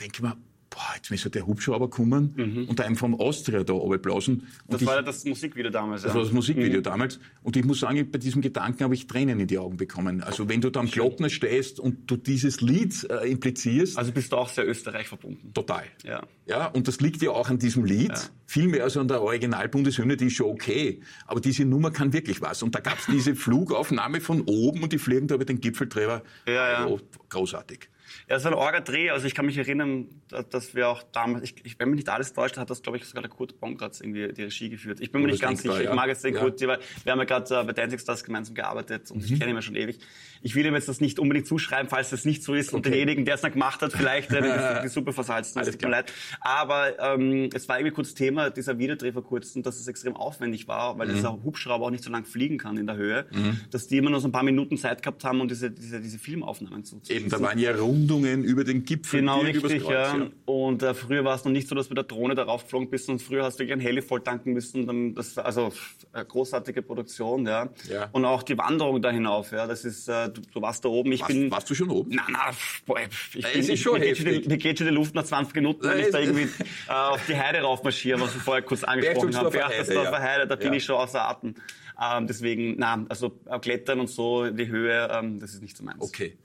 denke 0.00 0.16
ich 0.16 0.22
mir, 0.22 0.36
boah, 0.74 0.94
jetzt 0.96 1.10
müsste 1.10 1.30
der 1.30 1.46
Hubschrauber 1.46 1.88
kommen 1.88 2.34
mhm. 2.36 2.64
und 2.68 2.80
einem 2.80 2.96
vom 2.96 3.14
Austria 3.14 3.62
da 3.62 3.72
runterblasen. 3.72 4.48
Das 4.66 4.82
ich, 4.82 4.86
war 4.86 4.96
ja 4.96 5.02
das 5.02 5.24
Musikvideo 5.24 5.70
damals. 5.70 6.02
Das 6.02 6.10
ja. 6.10 6.16
war 6.16 6.24
das 6.24 6.32
Musikvideo 6.32 6.80
mhm. 6.80 6.82
damals. 6.82 7.20
Und 7.42 7.56
ich 7.56 7.64
muss 7.64 7.80
sagen, 7.80 8.10
bei 8.10 8.18
diesem 8.18 8.42
Gedanken 8.42 8.82
habe 8.82 8.94
ich 8.94 9.06
Tränen 9.06 9.38
in 9.38 9.46
die 9.46 9.58
Augen 9.58 9.76
bekommen. 9.76 10.20
Also 10.22 10.48
wenn 10.48 10.60
du 10.60 10.70
da 10.70 10.80
am 10.80 10.90
Glockner 10.90 11.30
stehst 11.30 11.78
und 11.78 12.10
du 12.10 12.16
dieses 12.16 12.60
Lied 12.60 13.06
äh, 13.08 13.30
implizierst. 13.30 13.96
Also 13.96 14.10
bist 14.10 14.32
du 14.32 14.36
auch 14.36 14.48
sehr 14.48 14.66
Österreich 14.66 15.06
verbunden. 15.06 15.52
Total. 15.54 15.84
Ja. 16.02 16.22
Ja, 16.46 16.66
und 16.66 16.88
das 16.88 17.00
liegt 17.00 17.22
ja 17.22 17.30
auch 17.30 17.48
an 17.48 17.58
diesem 17.58 17.84
Lied. 17.84 18.08
Ja. 18.08 18.20
Viel 18.46 18.68
mehr 18.68 18.82
als 18.82 18.96
an 18.96 19.06
der 19.06 19.22
Original-Bundeshymne, 19.22 20.16
die 20.16 20.26
ist 20.26 20.34
schon 20.34 20.50
okay. 20.50 21.00
Aber 21.26 21.40
diese 21.40 21.64
Nummer 21.64 21.92
kann 21.92 22.12
wirklich 22.12 22.40
was. 22.40 22.62
Und 22.62 22.74
da 22.74 22.80
gab 22.80 22.98
es 22.98 23.06
diese 23.06 23.34
Flugaufnahme 23.36 24.20
von 24.20 24.42
oben 24.42 24.82
und 24.82 24.92
die 24.92 24.98
fliegen 24.98 25.28
da 25.28 25.36
über 25.36 25.44
den 25.44 25.60
Gipfelträger. 25.60 26.22
Ja, 26.46 26.52
ja. 26.52 26.86
Oh, 26.86 26.98
großartig. 27.28 27.88
Ja, 28.28 28.38
so 28.38 28.48
ein 28.48 28.54
Orga-Dreh. 28.54 29.10
Also 29.10 29.26
ich 29.26 29.34
kann 29.34 29.46
mich 29.46 29.58
erinnern, 29.58 30.08
dass 30.50 30.74
wir 30.74 30.88
auch 30.88 31.02
damals, 31.02 31.44
ich, 31.44 31.54
ich, 31.64 31.78
wenn 31.78 31.90
mich 31.90 31.98
nicht 31.98 32.08
alles 32.08 32.32
täuscht, 32.32 32.56
hat 32.56 32.70
das, 32.70 32.82
glaube 32.82 32.98
ich, 32.98 33.04
sogar 33.04 33.22
der 33.22 33.30
Kurt 33.30 33.60
Bongratz 33.60 34.00
irgendwie 34.00 34.32
die 34.32 34.42
Regie 34.44 34.70
geführt. 34.70 35.00
Ich 35.00 35.12
bin 35.12 35.22
mir 35.22 35.28
oh, 35.28 35.30
nicht 35.30 35.42
ganz 35.42 35.62
sicher. 35.62 35.82
Ja. 35.82 35.90
Ich 35.90 35.96
mag 35.96 36.08
jetzt 36.08 36.24
den 36.24 36.34
ja. 36.34 36.40
Kurt, 36.40 36.60
weil 36.62 36.78
wir 37.02 37.12
haben 37.12 37.18
ja 37.18 37.24
gerade 37.24 37.60
äh, 37.60 37.64
bei 37.64 37.72
Dancing 37.72 37.98
Stars 37.98 38.24
gemeinsam 38.24 38.54
gearbeitet 38.54 39.10
und 39.10 39.18
mhm. 39.18 39.24
ich 39.24 39.38
kenne 39.38 39.50
ihn 39.50 39.56
ja 39.56 39.62
schon 39.62 39.76
ewig. 39.76 39.98
Ich 40.42 40.54
will 40.54 40.66
ihm 40.66 40.74
jetzt 40.74 40.88
das 40.88 41.00
nicht 41.00 41.18
unbedingt 41.18 41.46
zuschreiben, 41.46 41.88
falls 41.88 42.10
das 42.10 42.24
nicht 42.24 42.42
so 42.42 42.54
ist 42.54 42.68
okay. 42.68 42.76
und 42.76 42.86
denjenigen, 42.86 43.24
der 43.24 43.36
es 43.36 43.40
dann 43.40 43.52
gemacht 43.52 43.80
hat, 43.80 43.92
vielleicht 43.92 44.30
äh, 44.32 44.82
die, 44.82 44.88
Suppe 44.94 45.12
versalzen. 45.12 45.60
Es 45.60 45.70
tut 45.70 45.82
mir 45.82 45.88
leid. 45.88 46.12
Aber 46.40 46.98
ähm, 46.98 47.48
es 47.54 47.68
war 47.68 47.78
irgendwie 47.78 47.94
kurz 47.94 48.14
Thema 48.14 48.50
dieser 48.50 48.78
Wiederdreh 48.78 49.12
vor 49.12 49.24
kurzem, 49.24 49.62
dass 49.62 49.80
es 49.80 49.88
extrem 49.88 50.16
aufwendig 50.16 50.68
war, 50.68 50.98
weil 50.98 51.08
mhm. 51.08 51.14
dieser 51.14 51.42
Hubschrauber 51.42 51.86
auch 51.86 51.90
nicht 51.90 52.04
so 52.04 52.10
lang 52.10 52.24
fliegen 52.24 52.58
kann 52.58 52.76
in 52.76 52.86
der 52.86 52.96
Höhe, 52.96 53.26
mhm. 53.32 53.60
dass 53.70 53.86
die 53.88 53.96
immer 53.96 54.10
nur 54.10 54.20
so 54.20 54.28
ein 54.28 54.32
paar 54.32 54.42
Minuten 54.42 54.76
Zeit 54.76 55.02
gehabt 55.02 55.24
haben, 55.24 55.40
um 55.40 55.48
diese, 55.48 55.70
diese, 55.70 56.00
diese 56.00 56.18
Filmaufnahmen 56.18 56.84
zu 56.84 57.00
Eben, 57.08 57.28
da 57.28 57.40
waren 57.40 57.58
ja 57.58 57.74
rund 57.74 58.03
Rundungen 58.04 58.44
über 58.44 58.64
den 58.64 58.84
Gipfel. 58.84 59.20
Genau, 59.20 59.40
richtig, 59.40 59.82
Kreuz, 59.82 59.90
ja. 59.92 60.26
Und 60.44 60.82
äh, 60.82 60.94
früher 60.94 61.24
war 61.24 61.34
es 61.34 61.44
noch 61.44 61.52
nicht 61.52 61.68
so, 61.68 61.74
dass 61.74 61.90
wir 61.90 61.94
der 61.94 62.04
Drohne 62.04 62.34
darauf 62.34 62.64
geflogen 62.64 62.90
bist 62.90 63.08
und 63.08 63.20
früher 63.22 63.44
hast 63.44 63.56
du 63.56 63.60
wirklich 63.60 63.72
ein 63.74 63.80
Heli 63.80 64.02
voll 64.02 64.20
tanken 64.22 64.52
müssen. 64.52 64.86
Dann, 64.86 65.14
das, 65.14 65.38
also 65.38 65.72
äh, 66.12 66.24
großartige 66.24 66.82
Produktion, 66.82 67.46
ja. 67.46 67.68
Ja. 67.90 68.08
Und 68.12 68.24
auch 68.24 68.42
die 68.42 68.56
Wanderung 68.58 69.00
da 69.02 69.10
hinauf, 69.10 69.52
ja. 69.52 69.66
Das 69.66 69.84
ist, 69.84 70.08
äh, 70.08 70.28
du, 70.28 70.42
du 70.52 70.62
warst 70.62 70.84
da 70.84 70.88
oben. 70.88 71.12
Ich 71.12 71.20
Warst, 71.22 71.32
bin. 71.32 71.50
warst 71.50 71.70
du 71.70 71.74
schon 71.74 71.90
oben? 71.90 72.10
Na, 72.14 72.22
na, 72.30 72.50
boah, 72.86 72.98
ich 73.00 73.42
Ja, 73.42 73.48
bin, 73.48 73.60
es 73.60 73.66
ist 73.66 73.74
ich, 73.74 73.80
schon 73.82 73.98
mir, 73.98 74.06
geht 74.06 74.16
schon 74.18 74.26
die, 74.26 74.32
heftig. 74.32 74.48
mir 74.48 74.56
geht 74.58 74.78
schon 74.78 74.86
die 74.88 74.94
Luft 74.94 75.14
nach 75.14 75.24
20 75.24 75.54
Minuten, 75.54 75.82
wenn 75.88 75.98
Ja, 75.98 76.04
ich 76.06 76.12
da 76.12 76.18
irgendwie 76.20 76.42
äh, 76.88 76.92
auf 76.92 77.24
die 77.26 77.36
Heide 77.36 77.60
raufmarschiere, 77.60 78.20
was 78.20 78.34
wir 78.34 78.40
vorher 78.40 78.62
kurz 78.62 78.84
angesprochen 78.84 79.34
haben. 79.36 79.50
Berchtesgadener 79.50 79.64
Heide, 79.64 79.76
Berchtesgadener 79.76 80.18
ja. 80.18 80.22
Heide, 80.22 80.46
da 80.46 80.56
bin 80.56 80.68
Ja. 80.68 80.72
ich 80.74 80.84
schon 80.84 80.96
außer 80.96 81.28
Atem. 81.28 81.54
Ähm, 82.00 82.26
deswegen, 82.26 82.74
na, 82.78 83.04
also 83.08 83.38
äh, 83.46 83.58
Klettern 83.58 84.00
und 84.00 84.08
so, 84.08 84.50
die 84.50 84.66
Höhe, 84.66 85.08
ähm, 85.12 85.38
das 85.38 85.54
ist 85.54 85.62
nicht 85.62 85.76
so 85.76 85.84
meins. 85.84 86.00
Okay. 86.00 86.36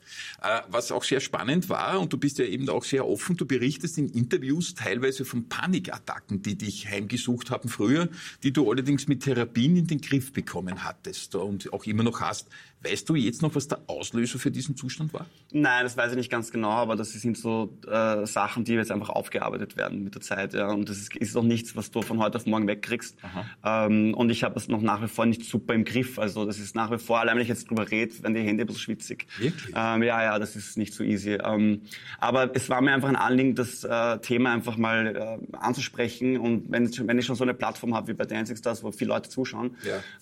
Äh, 0.41 0.61
was 0.69 0.91
auch 0.91 1.03
sehr 1.03 1.19
spannend 1.19 1.69
war, 1.69 1.99
und 1.99 2.13
du 2.13 2.17
bist 2.17 2.37
ja 2.37 2.45
eben 2.45 2.69
auch 2.69 2.83
sehr 2.83 3.07
offen, 3.07 3.37
du 3.37 3.45
berichtest 3.45 3.97
in 3.97 4.09
Interviews 4.09 4.75
teilweise 4.75 5.25
von 5.25 5.49
Panikattacken, 5.49 6.41
die 6.41 6.57
dich 6.57 6.87
heimgesucht 6.87 7.51
haben 7.51 7.69
früher, 7.69 8.09
die 8.43 8.53
du 8.53 8.69
allerdings 8.69 9.07
mit 9.07 9.23
Therapien 9.23 9.75
in 9.75 9.87
den 9.87 10.01
Griff 10.01 10.33
bekommen 10.33 10.83
hattest 10.83 11.35
und 11.35 11.71
auch 11.73 11.85
immer 11.85 12.03
noch 12.03 12.21
hast. 12.21 12.47
Weißt 12.81 13.09
du 13.09 13.15
jetzt 13.15 13.41
noch, 13.41 13.55
was 13.55 13.67
der 13.67 13.81
Auslöser 13.87 14.39
für 14.39 14.51
diesen 14.51 14.77
Zustand 14.77 15.13
war? 15.13 15.25
Nein, 15.51 15.83
das 15.83 15.97
weiß 15.97 16.11
ich 16.11 16.17
nicht 16.17 16.31
ganz 16.31 16.49
genau, 16.49 16.69
aber 16.69 16.95
das 16.95 17.11
sind 17.11 17.37
so 17.37 17.77
äh, 17.85 18.25
Sachen, 18.25 18.63
die 18.63 18.73
jetzt 18.73 18.91
einfach 18.91 19.09
aufgearbeitet 19.09 19.75
werden 19.75 20.03
mit 20.03 20.15
der 20.15 20.21
Zeit. 20.21 20.53
Ja. 20.53 20.69
Und 20.69 20.87
das 20.87 20.97
ist, 20.97 21.15
ist 21.17 21.35
auch 21.35 21.43
nichts, 21.43 21.75
was 21.75 21.91
du 21.91 22.01
von 22.01 22.19
heute 22.19 22.37
auf 22.37 22.45
morgen 22.45 22.67
wegkriegst. 22.67 23.17
Ähm, 23.65 24.13
und 24.13 24.29
ich 24.29 24.45
habe 24.45 24.53
das 24.53 24.69
noch 24.69 24.81
nach 24.81 25.01
wie 25.01 25.09
vor 25.09 25.25
nicht 25.25 25.38
super 25.45 25.73
im 25.73 25.83
Griff. 25.83 26.19
Also 26.19 26.45
das 26.45 26.59
ist 26.59 26.75
nach 26.75 26.91
wie 26.91 26.97
vor, 26.97 27.19
allein 27.19 27.35
wenn 27.35 27.41
ich 27.43 27.47
jetzt 27.49 27.69
drüber 27.69 27.89
rede, 27.89 28.13
werden 28.23 28.33
die 28.33 28.41
Hände 28.41 28.63
ein 28.63 28.67
bisschen 28.67 28.81
schwitzig. 28.81 29.27
Wirklich? 29.37 29.73
Ähm, 29.75 30.03
ja, 30.03 30.23
ja, 30.23 30.39
das 30.39 30.55
ist 30.55 30.77
nicht 30.77 30.93
so 30.93 31.03
easy. 31.03 31.37
Ähm, 31.43 31.81
aber 32.19 32.51
es 32.55 32.69
war 32.69 32.81
mir 32.81 32.93
einfach 32.93 33.09
ein 33.09 33.15
Anliegen, 33.15 33.55
das 33.55 33.83
äh, 33.83 34.17
Thema 34.19 34.53
einfach 34.53 34.77
mal 34.77 35.39
äh, 35.53 35.57
anzusprechen. 35.57 36.37
Und 36.37 36.71
wenn, 36.71 36.89
wenn 37.07 37.17
ich 37.19 37.25
schon 37.25 37.35
so 37.35 37.43
eine 37.43 37.53
Plattform 37.53 37.93
habe 37.95 38.07
wie 38.09 38.13
bei 38.13 38.25
Dancing 38.25 38.55
Stars, 38.57 38.83
wo 38.83 38.91
viele 38.91 39.09
Leute 39.09 39.29
zuschauen, 39.29 39.75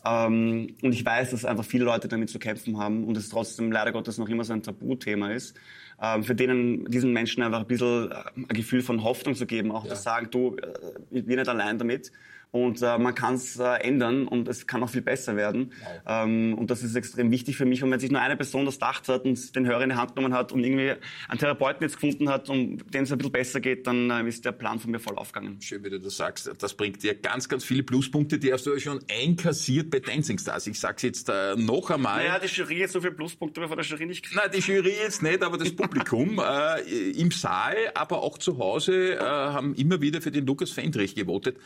ähm, 0.05 0.75
und 0.81 0.93
ich 0.93 1.05
weiß, 1.05 1.31
dass 1.31 1.45
einfach 1.45 1.65
viele 1.65 1.85
Leute 1.85 2.07
damit 2.07 2.29
zu 2.29 2.39
kämpfen 2.39 2.77
haben 2.77 3.03
und 3.03 3.17
es 3.17 3.29
trotzdem 3.29 3.71
leider 3.71 3.91
Gottes 3.91 4.17
noch 4.17 4.29
immer 4.29 4.43
so 4.43 4.53
ein 4.53 4.63
Tabuthema 4.63 5.31
ist, 5.31 5.55
ähm, 6.01 6.23
für 6.23 6.35
denen, 6.35 6.85
diesen 6.85 7.11
Menschen 7.11 7.41
einfach 7.43 7.61
ein 7.61 7.67
bisschen 7.67 8.11
äh, 8.11 8.15
ein 8.35 8.47
Gefühl 8.49 8.81
von 8.81 9.03
Hoffnung 9.03 9.35
zu 9.35 9.45
geben, 9.45 9.71
auch 9.71 9.85
Ja. 9.85 9.95
zu 9.95 10.01
sagen, 10.01 10.27
du, 10.31 10.55
äh, 10.57 10.73
ich 11.11 11.25
bin 11.25 11.37
nicht 11.37 11.49
allein 11.49 11.77
damit. 11.77 12.11
Und 12.51 12.81
äh, 12.81 12.97
man 12.97 13.13
kann 13.13 13.35
es 13.35 13.59
äh, 13.59 13.63
ändern 13.81 14.27
und 14.27 14.47
es 14.47 14.67
kann 14.67 14.81
auch 14.81 14.89
viel 14.89 15.01
besser 15.01 15.35
werden. 15.35 15.73
Ähm, 16.07 16.55
und 16.57 16.71
das 16.71 16.81
ist 16.81 16.95
extrem 16.95 17.29
wichtig 17.29 17.57
für 17.57 17.65
mich. 17.65 17.83
Und 17.83 17.91
wenn 17.91 17.99
sich 17.99 18.11
nur 18.11 18.21
eine 18.21 18.37
Person 18.37 18.65
das 18.65 18.75
gedacht 18.75 19.07
hat 19.09 19.25
und 19.25 19.55
den 19.55 19.67
Hörer 19.67 19.83
in 19.83 19.89
die 19.89 19.95
Hand 19.95 20.15
genommen 20.15 20.33
hat 20.33 20.51
und 20.51 20.63
irgendwie 20.63 20.93
einen 21.27 21.39
Therapeuten 21.39 21.83
jetzt 21.83 21.99
gefunden 21.99 22.29
hat, 22.29 22.49
um 22.49 22.77
dem 22.89 23.03
es 23.03 23.11
ein 23.11 23.17
bisschen 23.17 23.31
besser 23.31 23.59
geht, 23.59 23.85
dann 23.85 24.09
äh, 24.09 24.27
ist 24.27 24.45
der 24.45 24.53
Plan 24.53 24.79
von 24.79 24.91
mir 24.91 24.99
voll 24.99 25.17
aufgegangen. 25.17 25.61
Schön, 25.61 25.83
wie 25.83 25.89
du 25.89 25.99
das 25.99 26.17
sagst. 26.17 26.49
Das 26.59 26.73
bringt 26.73 27.03
dir 27.03 27.15
ganz, 27.15 27.49
ganz 27.49 27.63
viele 27.63 27.83
Pluspunkte, 27.83 28.39
die 28.39 28.51
hast 28.53 28.65
du 28.65 28.73
ja 28.73 28.79
schon 28.79 28.99
einkassiert 29.11 29.89
bei 29.89 29.99
Dancing 29.99 30.37
Stars. 30.37 30.67
Ich 30.67 30.79
sag's 30.79 31.01
jetzt 31.01 31.29
äh, 31.29 31.55
noch 31.55 31.89
einmal. 31.89 32.23
Naja, 32.23 32.39
die 32.39 32.47
Jury 32.47 32.79
hat 32.79 32.89
so 32.89 33.01
viele 33.01 33.13
Pluspunkte, 33.13 33.59
aber 33.59 33.67
von 33.67 33.77
der 33.77 33.85
Jury 33.85 34.05
nicht 34.05 34.23
gekriegt. 34.23 34.41
Na, 34.43 34.49
die 34.49 34.59
Jury 34.59 34.93
jetzt 35.01 35.21
nicht, 35.21 35.43
aber 35.43 35.57
das 35.57 35.75
Publikum 35.75 36.39
äh, 36.43 37.11
im 37.11 37.31
Saal, 37.31 37.75
aber 37.93 38.23
auch 38.23 38.37
zu 38.37 38.57
Hause 38.57 39.15
äh, 39.15 39.19
haben 39.19 39.75
immer 39.75 40.01
wieder 40.01 40.21
für 40.21 40.31
den 40.31 40.45
Lukas 40.45 40.71
Fendrich 40.71 41.15
gewotet. 41.15 41.57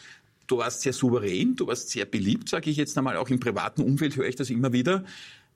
Du 0.51 0.57
warst 0.57 0.81
sehr 0.81 0.91
souverän, 0.91 1.55
du 1.55 1.65
warst 1.67 1.91
sehr 1.91 2.03
beliebt, 2.03 2.49
sage 2.49 2.69
ich 2.69 2.75
jetzt 2.75 2.97
einmal, 2.97 3.15
auch 3.15 3.29
im 3.29 3.39
privaten 3.39 3.83
Umfeld 3.83 4.17
höre 4.17 4.27
ich 4.27 4.35
das 4.35 4.49
immer 4.49 4.73
wieder. 4.73 5.05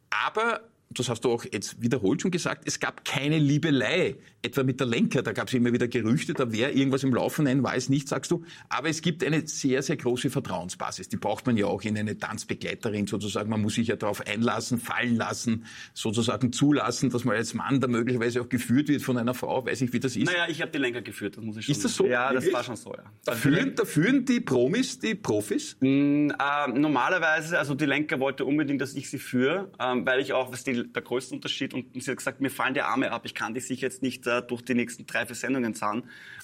Aber 0.10 0.62
das 0.90 1.10
hast 1.10 1.25
du 1.25 1.32
auch 1.32 1.44
jetzt 1.52 1.82
wiederholt 1.82 2.22
schon 2.22 2.32
gesagt, 2.32 2.64
es 2.66 2.80
gab 2.80 3.04
keine 3.04 3.38
Liebelei, 3.38 4.16
etwa 4.46 4.64
mit 4.64 4.80
der 4.80 4.88
Lenker, 4.88 5.24
da 5.24 5.34
gab 5.34 5.48
es 5.48 5.54
immer 5.54 5.74
wieder 5.74 5.88
Gerüchte, 5.88 6.34
da 6.34 6.52
wäre 6.52 6.72
irgendwas 6.72 7.04
im 7.04 7.14
Laufen, 7.14 7.46
nein, 7.46 7.64
weiß 7.64 7.90
nicht, 7.90 8.08
sagst 8.08 8.32
du. 8.32 8.44
Aber 8.70 8.90
es 8.90 9.02
gibt 9.02 9.24
eine 9.24 9.48
sehr, 9.48 9.82
sehr 9.82 9.98
große 9.98 10.30
Vertrauensbasis. 10.30 11.10
Die 11.10 11.18
braucht 11.18 11.46
man 11.46 11.58
ja 11.58 11.66
auch 11.66 11.82
in 11.82 11.98
eine 11.98 12.18
Tanzbegleiterin 12.18 13.08
sozusagen. 13.08 13.50
Man 13.50 13.62
muss 13.62 13.75
sich 13.75 13.88
ja 13.88 13.96
darauf 13.96 14.25
einlassen, 14.25 14.78
fallen 14.78 15.16
lassen, 15.16 15.66
sozusagen 15.94 16.54
zulassen, 16.54 17.10
dass 17.10 17.25
man 17.25 17.36
als 17.36 17.54
Mann 17.54 17.82
da 17.82 17.88
möglicherweise 17.88 18.41
auch 18.41 18.50
geführt 18.50 18.88
wird 18.88 19.02
von 19.02 19.17
einer 19.17 19.34
Frau. 19.34 19.65
Weiß 19.65 19.82
ich, 19.82 19.91
wie 19.93 20.00
das 20.00 20.15
ist. 20.15 20.26
Naja, 20.26 20.46
ich 20.48 20.62
habe 20.62 20.72
die 20.72 20.78
Lenker 20.78 21.02
geführt, 21.02 21.38
das 21.38 21.43
muss 21.43 21.58
ich 21.58 21.65
schon 21.65 21.72
Ist 21.74 21.86
das 21.86 21.96
so? 21.96 22.06
Ja, 22.06 22.32
das 22.32 22.52
war 22.54 22.63
schon 22.63 22.76
so, 22.76 22.93
ja. 22.93 23.04
Da 23.26 23.34
führen, 23.34 23.76
da 23.76 23.86
führen 23.86 24.26
die 24.26 24.39
Promis, 24.39 25.00
die 25.00 25.15
Profis? 25.15 25.76
Mm, 25.80 26.30
äh, 26.30 26.67
normalerweise, 26.74 27.58
also 27.58 27.74
die 27.74 27.86
Lenker 27.86 28.19
wollte 28.19 28.46
unbedingt, 28.46 28.82
dass 28.82 28.93
ich 28.93 29.10
sie 29.10 29.19
führe, 29.19 29.72
ähm, 29.80 30.06
weil 30.06 30.19
ich 30.19 30.34
auch, 30.34 30.52
was 30.52 30.63
die, 30.63 30.91
der 30.91 31.02
größte 31.02 31.34
Unterschied, 31.34 31.74
und 31.74 32.02
sie 32.02 32.12
hat 32.12 32.17
gesagt, 32.17 32.41
mir 32.41 32.52
fallen 32.52 32.74
die 32.74 32.82
Arme 32.82 33.12
ab, 33.12 33.24
ich 33.26 33.34
kann 33.34 33.54
die 33.54 33.60
sicher 33.60 33.88
jetzt 33.88 34.02
nicht 34.02 34.28
äh, 34.28 34.35
durch 34.41 34.63
die 34.63 34.74
nächsten 34.74 35.06
drei, 35.06 35.26
vier 35.26 35.36
Sendungen 35.36 35.74
zahlen. 35.74 36.04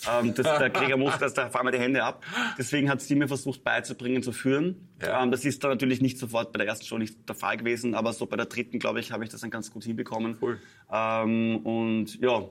Ähm, 0.10 0.34
das, 0.34 0.46
der 0.58 0.70
Krieger 0.70 0.98
muss, 0.98 1.18
das, 1.18 1.34
da 1.34 1.50
fallen 1.50 1.66
mir 1.66 1.72
die 1.72 1.80
Hände 1.80 2.04
ab. 2.04 2.24
Deswegen 2.58 2.90
hat 2.90 3.02
sie 3.02 3.16
mir 3.16 3.28
versucht 3.28 3.64
beizubringen, 3.64 4.24
zu 4.24 4.32
führen. 4.32 4.90
Ja. 5.02 5.24
Ähm, 5.24 5.32
das 5.32 5.46
ist 5.46 5.64
dann 5.64 5.72
natürlich 5.72 6.02
nicht 6.02 6.18
sofort 6.18 6.52
bei 6.52 6.58
der 6.58 6.68
ersten 6.68 6.86
Show 6.86 6.98
nicht 6.98 7.28
der 7.28 7.36
Fall 7.36 7.58
gewesen, 7.58 7.96
aber 7.96 8.14
so 8.14 8.26
bei 8.26 8.38
der 8.38 8.46
dritten, 8.46 8.80
glaube 8.80 9.00
ich, 9.00 9.12
habe 9.12 9.24
ich 9.24 9.30
das 9.30 9.42
dann 9.42 9.50
ganz 9.50 9.72
gut 9.72 9.84
hinbekommen. 9.84 10.38
Cool. 10.42 10.60
Ähm, 10.92 11.58
und 11.58 12.20
ja, 12.22 12.44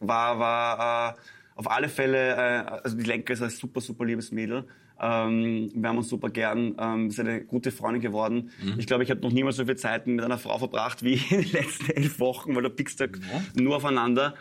war, 0.00 0.38
war 0.38 1.10
äh, 1.10 1.18
auf 1.56 1.70
alle 1.70 1.88
Fälle, 1.88 2.36
äh, 2.36 2.64
also 2.82 2.96
die 2.96 3.04
Lenker 3.04 3.34
ist 3.34 3.42
ein 3.42 3.50
super, 3.50 3.80
super 3.80 4.04
liebes 4.04 4.32
Mädel. 4.32 4.66
Ähm, 5.02 5.70
wir 5.74 5.88
haben 5.88 5.96
uns 5.96 6.10
super 6.10 6.28
gern, 6.28 6.74
ähm, 6.78 7.08
ist 7.08 7.18
eine 7.18 7.42
gute 7.42 7.70
Freundin 7.70 8.02
geworden. 8.02 8.50
Ich 8.76 8.86
glaube, 8.86 9.02
ich 9.02 9.10
habe 9.10 9.20
noch 9.22 9.32
niemals 9.32 9.56
so 9.56 9.64
viel 9.64 9.76
Zeit 9.76 10.06
mit 10.06 10.22
einer 10.22 10.36
Frau 10.36 10.58
verbracht 10.58 11.02
wie 11.02 11.14
in 11.30 11.42
den 11.42 11.52
letzten 11.52 11.90
elf 11.92 12.20
Wochen, 12.20 12.54
weil 12.54 12.62
du 12.62 12.70
pickst 12.70 13.00
ja 13.00 13.06
nur 13.54 13.76
aufeinander. 13.76 14.34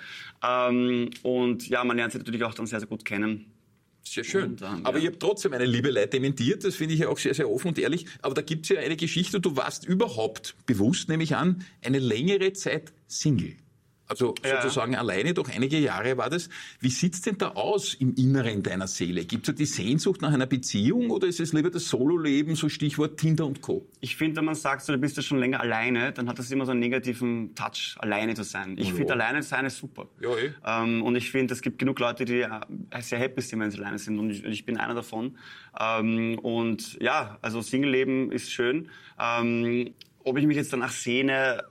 Ähm, 0.43 1.09
und 1.23 1.67
ja, 1.67 1.83
man 1.83 1.97
lernt 1.97 2.13
sie 2.13 2.19
natürlich 2.19 2.43
auch 2.43 2.53
dann 2.53 2.65
sehr, 2.65 2.79
sehr 2.79 2.87
gut 2.87 3.05
kennen. 3.05 3.51
Sehr 4.03 4.23
schön. 4.23 4.51
Und, 4.51 4.61
ähm, 4.61 4.85
Aber 4.85 4.97
ja. 4.97 5.03
ich 5.03 5.07
habe 5.07 5.19
trotzdem 5.19 5.53
eine 5.53 5.65
Liebelei 5.65 6.05
dementiert, 6.07 6.63
das 6.63 6.75
finde 6.75 6.93
ich 6.95 7.01
ja 7.01 7.09
auch 7.09 7.17
sehr, 7.17 7.33
sehr 7.33 7.49
offen 7.49 7.67
und 7.69 7.79
ehrlich. 7.79 8.05
Aber 8.21 8.33
da 8.33 8.41
gibt's 8.41 8.69
ja 8.69 8.79
eine 8.79 8.95
Geschichte, 8.95 9.39
du 9.39 9.55
warst 9.55 9.85
überhaupt 9.85 10.55
bewusst, 10.65 11.09
nehme 11.09 11.23
ich 11.23 11.35
an, 11.35 11.63
eine 11.83 11.99
längere 11.99 12.53
Zeit 12.53 12.93
Single. 13.07 13.55
Also 14.09 14.33
Ja. 14.43 14.59
sozusagen 14.61 14.95
alleine, 14.95 15.35
doch 15.35 15.47
einige 15.49 15.77
Jahre 15.77 16.17
war 16.17 16.31
das. 16.31 16.49
Wie 16.79 16.89
sieht's 16.89 17.21
denn 17.21 17.37
da 17.37 17.49
aus 17.49 17.93
im 17.93 18.15
Inneren 18.15 18.63
deiner 18.63 18.87
Seele? 18.87 19.23
Gibt's 19.23 19.45
da 19.47 19.53
die 19.53 19.65
Sehnsucht 19.65 20.21
nach 20.23 20.33
einer 20.33 20.47
Beziehung 20.47 21.11
oder 21.11 21.27
ist 21.27 21.39
es 21.39 21.53
lieber 21.53 21.69
das 21.69 21.87
Solo-Leben, 21.89 22.55
so 22.55 22.69
Stichwort 22.69 23.19
Tinder 23.19 23.45
und 23.45 23.61
Co.? 23.61 23.85
Ich 24.01 24.15
finde, 24.15 24.37
wenn 24.37 24.45
man 24.45 24.55
sagt, 24.55 24.81
so, 24.83 24.93
du 24.93 24.97
bist 24.97 25.15
ja 25.17 25.21
schon 25.21 25.37
länger 25.37 25.59
alleine, 25.61 26.11
dann 26.11 26.27
hat 26.27 26.39
das 26.39 26.49
immer 26.49 26.65
so 26.65 26.71
einen 26.71 26.79
negativen 26.79 27.53
Touch, 27.53 27.95
alleine 27.99 28.33
zu 28.33 28.43
sein. 28.43 28.75
Ich 28.79 28.89
Ja. 28.89 28.95
finde, 28.95 29.13
alleine 29.13 29.43
sein 29.43 29.65
ist 29.65 29.77
super. 29.77 30.07
Ja, 30.19 30.35
eh. 30.35 30.53
Ähm, 30.65 31.03
und 31.03 31.15
ich 31.15 31.29
finde, 31.29 31.53
es 31.53 31.61
gibt 31.61 31.77
genug 31.77 31.99
Leute, 31.99 32.25
die 32.25 32.41
äh, 32.41 32.49
sehr 33.01 33.19
happy 33.19 33.41
sind, 33.41 33.59
wenn 33.59 33.69
sie 33.69 33.77
alleine 33.77 33.99
sind. 33.99 34.17
Und 34.17 34.31
ich, 34.31 34.43
ich 34.43 34.65
bin 34.65 34.77
einer 34.77 34.95
davon. 34.95 35.37
Ähm, 35.79 36.39
und 36.39 36.97
ja, 36.99 37.37
also 37.43 37.61
Single-Leben 37.61 38.31
ist 38.31 38.51
schön. 38.51 38.89
Ähm, 39.21 39.93
ob 40.29 40.37
ich 40.37 40.45
mich 40.45 40.57
jetzt 40.57 40.71
danach 40.71 40.91
sehne, 40.91 41.63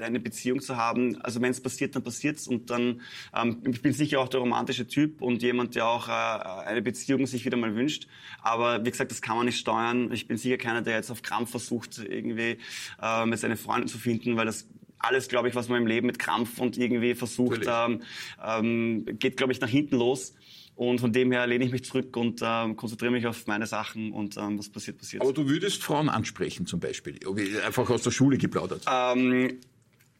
eine 0.00 0.20
Beziehung 0.20 0.60
zu 0.60 0.76
haben, 0.76 1.20
also 1.22 1.40
wenn 1.42 1.50
es 1.50 1.60
passiert, 1.60 1.96
dann 1.96 2.04
passiert's 2.04 2.46
und 2.46 2.70
dann, 2.70 3.00
ähm, 3.34 3.62
ich 3.68 3.82
bin 3.82 3.92
sicher 3.92 4.20
auch 4.20 4.28
der 4.28 4.40
romantische 4.40 4.86
Typ 4.86 5.20
und 5.20 5.42
jemand, 5.42 5.74
der 5.74 5.88
auch 5.88 6.08
äh, 6.08 6.12
eine 6.12 6.82
Beziehung 6.82 7.26
sich 7.26 7.44
wieder 7.44 7.56
mal 7.56 7.74
wünscht. 7.74 8.06
Aber 8.42 8.84
wie 8.84 8.90
gesagt, 8.90 9.10
das 9.10 9.22
kann 9.22 9.36
man 9.36 9.46
nicht 9.46 9.58
steuern. 9.58 10.12
Ich 10.12 10.28
bin 10.28 10.36
sicher 10.36 10.56
keiner, 10.56 10.82
der 10.82 10.94
jetzt 10.94 11.10
auf 11.10 11.22
Krampf 11.22 11.50
versucht, 11.50 11.98
irgendwie 11.98 12.58
ähm, 13.02 13.32
jetzt 13.32 13.44
eine 13.44 13.56
Freundin 13.56 13.88
zu 13.88 13.98
finden, 13.98 14.36
weil 14.36 14.46
das 14.46 14.68
alles, 14.98 15.28
glaube 15.28 15.48
ich, 15.48 15.54
was 15.54 15.68
man 15.68 15.82
im 15.82 15.86
Leben 15.86 16.06
mit 16.06 16.18
Krampf 16.18 16.58
und 16.58 16.78
irgendwie 16.78 17.14
versucht, 17.14 17.62
ähm, 17.66 18.02
ähm, 18.44 19.04
geht, 19.18 19.36
glaube 19.36 19.52
ich, 19.52 19.60
nach 19.60 19.68
hinten 19.68 19.96
los. 19.96 20.34
Und 20.76 21.00
von 21.00 21.10
dem 21.10 21.32
her 21.32 21.46
lehne 21.46 21.64
ich 21.64 21.72
mich 21.72 21.84
zurück 21.84 22.14
und 22.18 22.42
ähm, 22.44 22.76
konzentriere 22.76 23.10
mich 23.10 23.26
auf 23.26 23.46
meine 23.46 23.66
Sachen 23.66 24.12
und 24.12 24.36
ähm, 24.36 24.58
was 24.58 24.68
passiert, 24.68 24.98
passiert. 24.98 25.22
Aber 25.22 25.32
du 25.32 25.48
würdest 25.48 25.82
Frauen 25.82 26.10
ansprechen 26.10 26.66
zum 26.66 26.80
Beispiel, 26.80 27.18
einfach 27.64 27.88
aus 27.88 28.02
der 28.02 28.10
Schule 28.10 28.36
geplaudert. 28.36 28.84
Ähm, 28.86 29.58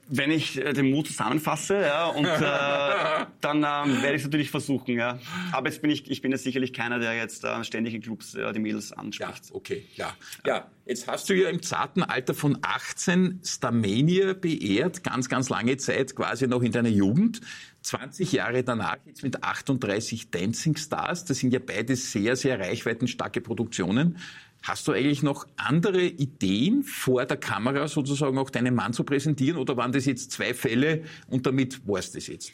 wenn 0.09 0.31
ich 0.31 0.59
äh, 0.65 0.73
den 0.73 0.91
Mut 0.91 1.07
zusammenfasse, 1.09 1.81
ja, 1.81 2.07
und 2.07 2.25
äh, 2.25 3.27
dann 3.41 3.57
ähm, 3.59 4.03
werde 4.03 4.15
ich 4.15 4.23
es 4.23 4.25
natürlich 4.25 4.51
versuchen, 4.51 4.97
ja. 4.97 5.19
Aber 5.53 5.69
jetzt 5.69 5.83
bin 5.83 5.91
ich, 5.91 6.11
ich 6.11 6.23
bin 6.23 6.33
jetzt 6.33 6.45
sicherlich 6.45 6.73
keiner, 6.73 6.99
der 6.99 7.15
jetzt 7.17 7.45
äh, 7.45 7.65
ständig 7.65 7.95
in 7.95 8.03
Clubs 8.03 8.35
äh, 8.35 8.53
die 8.53 8.61
Mädels 8.61 8.91
Ja, 8.91 8.97
anspricht. 8.99 9.51
okay, 9.53 9.87
ja. 9.95 10.15
Ja, 10.47 10.71
jetzt 10.85 11.09
hast 11.09 11.29
du 11.29 11.35
ja 11.35 11.49
im 11.49 11.63
zarten 11.63 12.03
Alter 12.03 12.35
von 12.35 12.59
18 12.63 13.41
Starmania 13.45 14.35
beehrt, 14.35 15.03
ganz, 15.03 15.29
ganz 15.29 15.49
lange 15.49 15.77
Zeit, 15.77 16.15
quasi 16.15 16.47
noch 16.47 16.63
in 16.63 16.73
deiner 16.73 16.89
Jugend. 16.89 17.41
20 17.83 18.33
Jahre 18.33 18.65
danach 18.65 18.97
jetzt 19.07 19.23
mit 19.23 19.45
38 19.45 20.31
Dancing 20.31 20.77
Stars. 20.77 21.25
Das 21.25 21.39
sind 21.39 21.53
ja 21.53 21.61
beide 21.65 21.95
sehr, 21.95 22.35
sehr 22.35 22.59
reichweitenstarke 22.59 23.41
Produktionen. 23.41 24.19
Hast 24.67 24.89
du 24.89 24.93
eigentlich 24.93 25.23
noch 25.23 25.47
andere 25.57 26.03
Ideen 26.03 26.83
vor 26.83 27.25
der 27.25 27.37
Kamera 27.37 27.87
sozusagen 27.87 28.37
auch 28.37 28.51
deinen 28.51 28.75
Mann 28.75 28.93
zu 28.93 29.05
präsentieren 29.05 29.59
oder 29.59 29.77
waren 29.77 29.93
das 29.93 30.07
jetzt 30.07 30.33
zwei 30.33 30.55
Fälle 30.55 31.05
und 31.29 31.47
damit 31.47 31.87
war's 31.87 32.11
das 32.11 32.27
jetzt? 32.27 32.53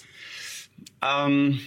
Ähm, 1.01 1.59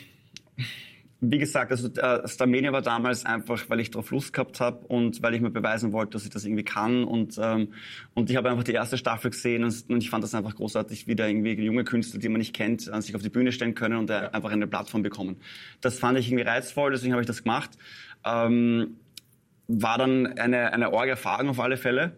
wie 1.19 1.39
gesagt, 1.39 1.71
also 1.71 1.88
äh, 1.88 2.27
Starmania 2.27 2.71
war 2.71 2.84
damals 2.84 3.25
einfach, 3.25 3.67
weil 3.69 3.79
ich 3.79 3.89
darauf 3.89 4.12
Lust 4.12 4.34
gehabt 4.34 4.60
habe 4.60 4.86
und 4.86 5.23
weil 5.23 5.34
ich 5.34 5.41
mir 5.41 5.49
beweisen 5.49 5.91
wollte, 5.93 6.12
dass 6.12 6.25
ich 6.25 6.29
das 6.29 6.45
irgendwie 6.45 6.63
kann. 6.63 7.05
Und, 7.05 7.39
ähm, 7.41 7.69
und 8.13 8.29
ich 8.29 8.36
habe 8.36 8.51
einfach 8.51 8.63
die 8.63 8.73
erste 8.73 8.99
Staffel 8.99 9.31
gesehen 9.31 9.63
und, 9.63 9.89
und, 9.89 10.03
ich 10.03 10.12
fand 10.12 10.23
das 10.23 10.36
einfach 10.36 10.55
großartig, 10.55 11.08
wie 11.08 11.15
da 11.15 11.25
irgendwie 11.25 11.53
junge 11.53 11.86
Künstler, 11.86 12.19
die 12.19 12.29
man 12.29 12.38
nicht 12.38 12.53
kennt, 12.53 12.88
äh, 12.88 13.01
sich 13.01 13.15
auf 13.15 13.23
die 13.23 13.29
Bühne 13.29 13.51
stellen 13.51 13.73
können 13.73 13.97
und 13.97 14.12
ja. 14.12 14.29
einfach 14.29 14.51
eine 14.51 14.67
Plattform 14.67 15.01
bekommen. 15.01 15.38
Das 15.81 15.97
fand 15.97 16.19
ich 16.19 16.27
irgendwie 16.27 16.43
reizvoll, 16.43 16.91
deswegen 16.91 17.13
habe 17.13 17.23
ich 17.23 17.27
das 17.27 17.41
gemacht. 17.41 17.71
Ähm, 18.23 18.97
war 19.67 19.97
dann 19.97 20.28
eine, 20.38 20.73
eine 20.73 20.93
orge 20.93 21.12
Erfahrung 21.12 21.49
auf 21.49 21.60
alle 21.60 21.78
Fälle. 21.78 22.17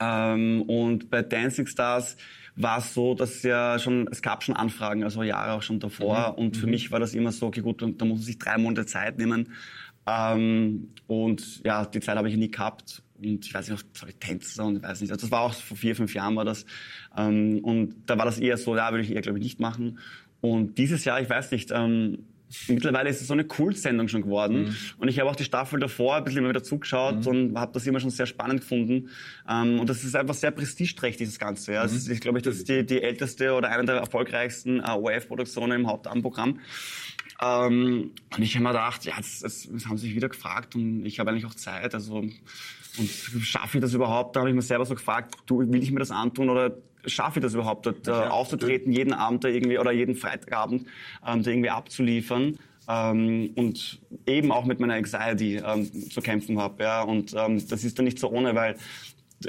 Ähm, 0.00 0.62
und 0.62 1.10
bei 1.10 1.22
Dancing 1.22 1.66
Stars 1.66 2.16
war 2.56 2.78
es 2.78 2.94
so, 2.94 3.14
dass 3.14 3.42
ja 3.42 3.78
schon, 3.78 4.08
es 4.10 4.22
gab 4.22 4.42
schon 4.42 4.56
Anfragen, 4.56 5.04
also 5.04 5.22
Jahre 5.22 5.52
auch 5.52 5.62
schon 5.62 5.78
davor. 5.78 6.32
Mhm. 6.32 6.44
Und 6.44 6.56
für 6.56 6.66
mhm. 6.66 6.72
mich 6.72 6.90
war 6.90 7.00
das 7.00 7.14
immer 7.14 7.32
so, 7.32 7.46
okay, 7.46 7.60
gut, 7.60 7.82
da 7.82 7.86
muss 7.86 8.18
man 8.18 8.18
sich 8.18 8.38
drei 8.38 8.58
Monate 8.58 8.86
Zeit 8.86 9.18
nehmen. 9.18 9.52
Ähm, 10.06 10.88
und 11.06 11.64
ja, 11.64 11.84
die 11.84 12.00
Zeit 12.00 12.16
habe 12.16 12.28
ich 12.28 12.36
nie 12.36 12.50
gehabt. 12.50 13.02
Und 13.18 13.46
ich 13.46 13.54
weiß 13.54 13.70
nicht, 13.70 13.84
sorry, 13.96 14.12
Tänzer 14.12 14.64
und 14.64 14.76
ich 14.76 14.82
weiß 14.82 15.00
nicht. 15.00 15.10
Also 15.10 15.26
das 15.26 15.30
war 15.30 15.40
auch 15.40 15.54
vor 15.54 15.76
vier, 15.76 15.96
fünf 15.96 16.14
Jahren 16.14 16.36
war 16.36 16.44
das. 16.44 16.66
Ähm, 17.16 17.60
und 17.62 17.94
da 18.06 18.18
war 18.18 18.24
das 18.24 18.38
eher 18.38 18.56
so, 18.56 18.76
ja, 18.76 18.90
würde 18.90 19.04
ich 19.04 19.10
eher, 19.10 19.22
glaube 19.22 19.38
ich, 19.38 19.44
nicht 19.44 19.60
machen. 19.60 19.98
Und 20.40 20.78
dieses 20.78 21.04
Jahr, 21.04 21.20
ich 21.20 21.28
weiß 21.28 21.50
nicht, 21.50 21.70
ähm, 21.72 22.26
Mittlerweile 22.68 23.10
ist 23.10 23.20
es 23.20 23.26
so 23.26 23.32
eine 23.32 23.44
Kultsendung 23.44 24.08
schon 24.08 24.22
geworden. 24.22 24.64
Mhm. 24.64 24.76
Und 24.98 25.08
ich 25.08 25.18
habe 25.18 25.28
auch 25.28 25.36
die 25.36 25.44
Staffel 25.44 25.80
davor 25.80 26.16
ein 26.16 26.24
bisschen 26.24 26.40
immer 26.40 26.50
wieder 26.50 26.62
zugeschaut 26.62 27.24
mhm. 27.24 27.26
und 27.26 27.58
habe 27.58 27.72
das 27.72 27.86
immer 27.86 27.98
schon 27.98 28.10
sehr 28.10 28.26
spannend 28.26 28.60
gefunden. 28.60 29.10
Ähm, 29.48 29.80
und 29.80 29.90
das 29.90 30.04
ist 30.04 30.14
einfach 30.14 30.34
sehr 30.34 30.52
prestigeträchtig, 30.52 31.26
das 31.26 31.38
Ganze. 31.38 31.72
Ja. 31.72 31.80
Mhm. 31.80 31.84
Das 31.84 31.92
ist, 31.94 32.08
ich 32.08 32.20
glaube, 32.20 32.40
das 32.40 32.56
ist 32.56 32.68
die, 32.68 32.86
die 32.86 33.02
älteste 33.02 33.52
oder 33.52 33.70
eine 33.70 33.84
der 33.84 33.96
erfolgreichsten 33.96 34.80
äh, 34.80 34.90
ORF-Produktionen 34.90 35.80
im 35.80 35.86
Hauptamtprogramm. 35.88 36.60
Ähm, 37.42 38.12
und 38.36 38.42
ich 38.42 38.54
habe 38.54 38.62
mir 38.62 38.70
gedacht, 38.70 39.04
ja, 39.04 39.14
das, 39.16 39.40
das, 39.40 39.68
das 39.70 39.86
haben 39.86 39.98
sie 39.98 40.06
sich 40.06 40.16
wieder 40.16 40.28
gefragt 40.28 40.74
und 40.74 41.04
ich 41.04 41.18
habe 41.18 41.30
eigentlich 41.30 41.46
auch 41.46 41.54
Zeit. 41.54 41.94
Also 41.94 42.24
und 42.98 43.10
schaffe 43.44 43.78
ich 43.78 43.82
das 43.82 43.92
überhaupt? 43.92 44.36
Da 44.36 44.40
habe 44.40 44.48
ich 44.48 44.56
mir 44.56 44.62
selber 44.62 44.86
so 44.86 44.94
gefragt, 44.94 45.34
du, 45.46 45.58
will 45.58 45.82
ich 45.82 45.90
mir 45.90 46.00
das 46.00 46.10
antun 46.10 46.48
oder 46.48 46.76
schaffe 47.06 47.38
ich 47.38 47.42
das 47.42 47.54
überhaupt, 47.54 47.86
dort 47.86 48.06
äh, 48.08 48.10
aufzutreten, 48.10 48.92
jeden 48.92 49.12
Abend 49.12 49.44
da 49.44 49.48
irgendwie 49.48 49.78
oder 49.78 49.92
jeden 49.92 50.14
Freitagabend 50.14 50.86
ähm, 51.26 51.42
da 51.42 51.50
irgendwie 51.50 51.70
abzuliefern? 51.70 52.58
Ähm, 52.88 53.50
und 53.56 54.00
eben 54.26 54.52
auch 54.52 54.64
mit 54.64 54.78
meiner 54.78 54.94
Anxiety 54.94 55.56
ähm, 55.56 55.90
zu 56.10 56.20
kämpfen 56.20 56.58
habe. 56.58 56.84
Ja? 56.84 57.02
Und 57.02 57.34
ähm, 57.36 57.60
das 57.68 57.82
ist 57.82 57.98
dann 57.98 58.04
nicht 58.04 58.18
so 58.18 58.30
ohne, 58.30 58.54
weil 58.54 58.76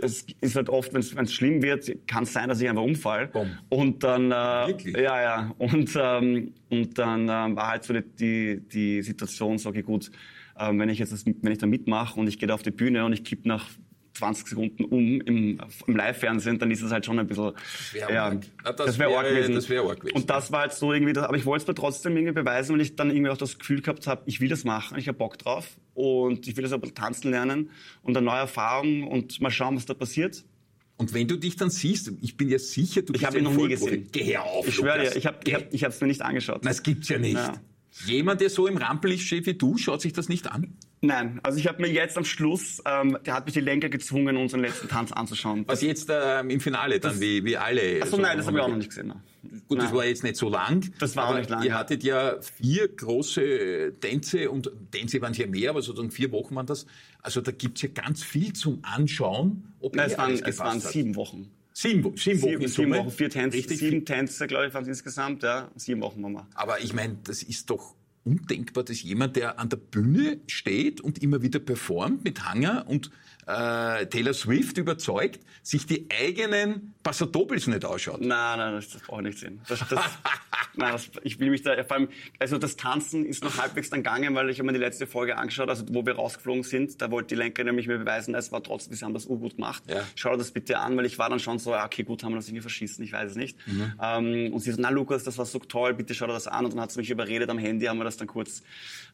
es 0.01 0.25
ist 0.41 0.55
halt 0.55 0.69
oft, 0.69 0.93
wenn 0.93 1.01
es 1.01 1.33
schlimm 1.33 1.61
wird, 1.61 2.07
kann 2.07 2.23
es 2.23 2.33
sein, 2.33 2.49
dass 2.49 2.59
ich 2.61 2.69
einfach 2.69 2.83
umfall. 2.83 3.27
Boom. 3.27 3.57
Und 3.69 4.03
dann, 4.03 4.31
äh, 4.31 4.67
Wirklich? 4.67 4.95
ja, 4.95 5.21
ja, 5.21 5.55
und, 5.57 5.89
ähm, 5.99 6.53
und 6.69 6.97
dann 6.97 7.21
ähm, 7.21 7.55
war 7.55 7.69
halt 7.69 7.83
so 7.83 7.93
die, 7.93 8.03
die, 8.19 8.61
die 8.67 9.01
Situation, 9.01 9.57
so, 9.57 9.69
okay, 9.69 9.83
gut, 9.83 10.11
ähm, 10.59 10.79
wenn 10.79 10.89
ich 10.89 10.99
jetzt 10.99 11.13
das, 11.13 11.25
wenn 11.25 11.51
ich 11.51 11.57
da 11.59 11.67
mitmache 11.67 12.19
und 12.19 12.27
ich 12.27 12.39
gehe 12.39 12.47
da 12.47 12.55
auf 12.55 12.63
die 12.63 12.71
Bühne 12.71 13.05
und 13.05 13.13
ich 13.13 13.23
kipp 13.23 13.45
nach 13.45 13.69
20 14.17 14.47
Sekunden 14.47 14.85
um 14.85 15.21
im, 15.21 15.59
im 15.85 15.95
Live-Fernsehen, 15.95 16.59
dann 16.59 16.71
ist 16.71 16.81
es 16.81 16.91
halt 16.91 17.05
schon 17.05 17.19
ein 17.19 17.27
bisschen. 17.27 17.53
Das 17.53 17.93
wäre 17.93 18.13
ja, 18.13 18.39
das, 18.63 18.75
das 18.75 18.99
wär 18.99 19.09
arg 19.09 19.29
gewesen. 19.29 19.55
Das 19.55 19.69
wär 19.69 19.83
arg 19.83 19.99
gewesen. 19.99 20.15
Und 20.15 20.29
das 20.29 20.51
war 20.51 20.61
halt 20.61 20.73
so 20.73 20.91
irgendwie, 20.91 21.13
das, 21.13 21.25
aber 21.25 21.37
ich 21.37 21.45
wollte 21.45 21.63
es 21.63 21.67
mir 21.67 21.75
trotzdem 21.75 22.17
irgendwie 22.17 22.33
beweisen, 22.33 22.73
weil 22.73 22.81
ich 22.81 22.95
dann 22.95 23.09
irgendwie 23.09 23.29
auch 23.29 23.37
das 23.37 23.59
Gefühl 23.59 23.81
gehabt 23.81 24.07
habe, 24.07 24.23
ich 24.25 24.41
will 24.41 24.49
das 24.49 24.63
machen, 24.63 24.97
ich 24.97 25.07
habe 25.07 25.17
Bock 25.17 25.37
drauf 25.37 25.77
und 25.93 26.47
ich 26.47 26.55
will 26.57 26.63
das 26.63 26.73
aber 26.73 26.93
tanzen 26.93 27.31
lernen 27.31 27.69
und 28.01 28.17
eine 28.17 28.25
neue 28.25 28.39
Erfahrung 28.39 29.07
und 29.07 29.39
mal 29.41 29.51
schauen, 29.51 29.75
was 29.75 29.85
da 29.85 29.93
passiert. 29.93 30.43
Und 30.97 31.13
wenn 31.13 31.27
du 31.27 31.37
dich 31.37 31.55
dann 31.55 31.69
siehst, 31.69 32.11
ich 32.21 32.37
bin 32.37 32.49
ja 32.49 32.57
sicher, 32.57 33.03
du 33.03 33.13
ich 33.13 33.19
bist 33.19 33.21
Ich 33.21 33.25
habe 33.27 33.37
ihn 33.37 33.43
noch 33.43 33.53
nie 33.53 33.67
gesehen. 33.67 34.09
Geh 34.11 34.37
auf, 34.37 34.67
Ich 34.67 34.75
schwöre 34.75 35.01
dir, 35.01 35.15
ich 35.15 35.27
habe 35.27 35.37
ich 35.45 35.53
hab, 35.53 35.73
ich 35.73 35.83
hab's 35.83 36.01
mir 36.01 36.07
nicht 36.07 36.23
angeschaut. 36.23 36.65
Das 36.65 36.81
gibt's 36.81 37.07
ja 37.09 37.19
nicht. 37.19 37.35
Ja. 37.35 37.61
Jemand, 38.05 38.41
der 38.41 38.49
so 38.49 38.67
im 38.67 38.77
Rampenlicht 38.77 39.25
steht 39.25 39.45
wie 39.45 39.53
du, 39.53 39.77
schaut 39.77 40.01
sich 40.01 40.13
das 40.13 40.27
nicht 40.27 40.51
an? 40.51 40.75
Nein, 41.01 41.39
also 41.43 41.59
ich 41.59 41.67
habe 41.67 41.81
mir 41.81 41.89
jetzt 41.89 42.17
am 42.17 42.25
Schluss, 42.25 42.81
ähm, 42.85 43.17
der 43.25 43.35
hat 43.35 43.45
mich 43.45 43.53
die 43.53 43.61
Lenker 43.61 43.89
gezwungen, 43.89 44.35
unseren 44.35 44.61
letzten 44.61 44.87
Tanz 44.87 45.11
anzuschauen. 45.11 45.63
Was 45.67 45.81
jetzt 45.81 46.09
ähm, 46.11 46.49
im 46.49 46.59
Finale 46.59 46.99
dann, 46.99 47.11
das, 47.11 47.21
wie, 47.21 47.45
wie 47.45 47.55
alle? 47.55 48.01
Achso, 48.01 48.15
so 48.15 48.21
nein, 48.21 48.37
das 48.37 48.47
habe 48.47 48.57
ich 48.57 48.63
auch 48.63 48.67
noch 48.67 48.77
nicht 48.77 48.89
gesehen. 48.89 49.13
Gut, 49.67 49.77
nein. 49.77 49.87
das 49.87 49.93
war 49.93 50.05
jetzt 50.05 50.23
nicht 50.23 50.37
so 50.37 50.49
lang. 50.49 50.91
Das 50.99 51.15
war 51.15 51.29
auch 51.29 51.37
nicht 51.37 51.49
lang. 51.49 51.61
Ihr 51.61 51.69
ja. 51.69 51.77
hattet 51.77 52.03
ja 52.03 52.41
vier 52.41 52.87
große 52.87 53.93
Tänze 54.01 54.49
und 54.49 54.71
Tänze 54.91 55.21
waren 55.21 55.33
ja 55.33 55.45
mehr, 55.45 55.69
aber 55.69 55.81
sozusagen 55.83 56.11
vier 56.11 56.31
Wochen 56.31 56.55
waren 56.55 56.65
das. 56.65 56.87
Also 57.21 57.41
da 57.41 57.51
gibt's 57.51 57.83
ja 57.83 57.89
ganz 57.93 58.23
viel 58.23 58.53
zum 58.53 58.79
Anschauen. 58.81 59.73
Ob 59.79 59.95
nein, 59.95 60.09
es, 60.09 60.17
waren, 60.17 60.33
es 60.33 60.59
waren 60.59 60.79
sieben 60.79 61.15
Wochen. 61.15 61.51
Sieben, 61.73 62.17
sieben 62.17 62.41
Wochen. 62.41 62.51
Sieben, 62.51 62.67
sieben 62.67 62.95
Wochen, 62.95 63.11
vier 63.11 63.29
Tänze, 63.29 63.55
Richtig 63.55 63.77
sieben 63.77 64.03
Tänze, 64.03 64.47
glaube 64.47 64.65
ich, 64.65 64.73
waren 64.73 64.81
es 64.81 64.89
insgesamt, 64.89 65.43
ja. 65.43 65.69
Sieben 65.75 66.01
Wochen 66.01 66.23
waren 66.23 66.33
wir. 66.33 66.47
Aber 66.55 66.81
ich 66.81 66.93
meine, 66.93 67.17
das 67.23 67.43
ist 67.43 67.69
doch 67.69 67.93
undenkbar, 68.27 68.83
dass 68.83 69.01
jemand, 69.01 69.35
der 69.35 69.59
an 69.59 69.69
der 69.69 69.77
Bühne 69.77 70.39
steht 70.47 70.99
und 71.01 71.23
immer 71.23 71.41
wieder 71.41 71.59
performt 71.59 72.23
mit 72.23 72.45
Hanger 72.45 72.85
und 72.87 73.09
äh, 73.47 74.05
Taylor 74.07 74.33
Swift 74.33 74.77
überzeugt, 74.77 75.39
sich 75.63 75.85
die 75.85 76.07
eigenen 76.11 76.93
Passatobels 77.01 77.67
nicht 77.67 77.85
ausschaut. 77.85 78.21
Nein, 78.21 78.59
nein, 78.59 78.73
das, 78.73 78.89
das 78.89 79.01
brauche 79.01 79.21
ich 79.21 79.27
nicht 79.27 79.39
sehen. 79.39 79.61
Das, 79.67 79.79
das, 79.79 79.89
nein, 80.75 80.91
das, 80.91 81.09
ich 81.23 81.39
will 81.39 81.49
mich 81.49 81.61
da, 81.61 81.81
vor 81.83 81.97
allem, 81.97 82.09
also 82.39 82.57
das 82.57 82.75
Tanzen 82.75 83.25
ist 83.25 83.43
noch 83.43 83.57
halbwegs 83.57 83.89
dann 83.89 84.03
gegangen, 84.03 84.35
weil 84.35 84.49
ich 84.49 84.59
habe 84.59 84.67
mir 84.67 84.73
die 84.73 84.79
letzte 84.79 85.07
Folge 85.07 85.37
angeschaut, 85.37 85.69
also 85.69 85.85
wo 85.89 86.05
wir 86.05 86.15
rausgeflogen 86.15 86.63
sind, 86.63 87.01
da 87.01 87.09
wollte 87.09 87.29
die 87.29 87.35
Lenker 87.35 87.63
nämlich 87.63 87.87
mir 87.87 87.97
beweisen, 87.97 88.35
es 88.35 88.51
war 88.51 88.61
trotzdem, 88.61 88.95
sie 88.95 89.05
haben 89.05 89.13
das 89.13 89.25
urgut 89.25 89.55
gemacht. 89.55 89.83
Ja. 89.87 90.03
Schau 90.15 90.31
dir 90.31 90.39
das 90.39 90.51
bitte 90.51 90.79
an, 90.79 90.97
weil 90.97 91.05
ich 91.05 91.17
war 91.17 91.29
dann 91.29 91.39
schon 91.39 91.57
so, 91.57 91.73
okay, 91.73 92.03
gut, 92.03 92.23
haben 92.23 92.33
wir 92.33 92.37
das 92.37 92.47
irgendwie 92.47 92.61
verschissen, 92.61 93.03
ich 93.03 93.13
weiß 93.13 93.31
es 93.31 93.37
nicht. 93.37 93.57
Mhm. 93.65 93.93
Ähm, 94.01 94.53
und 94.53 94.59
sie 94.59 94.71
so, 94.71 94.81
na 94.81 94.89
Lukas, 94.89 95.23
das 95.23 95.37
war 95.37 95.45
so 95.45 95.59
toll, 95.59 95.93
bitte 95.93 96.13
schau 96.13 96.27
dir 96.27 96.33
das 96.33 96.47
an. 96.47 96.65
Und 96.65 96.73
dann 96.73 96.81
hat 96.81 96.91
sie 96.91 96.99
mich 96.99 97.09
überredet 97.09 97.49
am 97.49 97.57
Handy, 97.57 97.85
haben 97.85 97.97
wir 97.97 98.03
das 98.03 98.17
dann 98.17 98.27
kurz, 98.27 98.61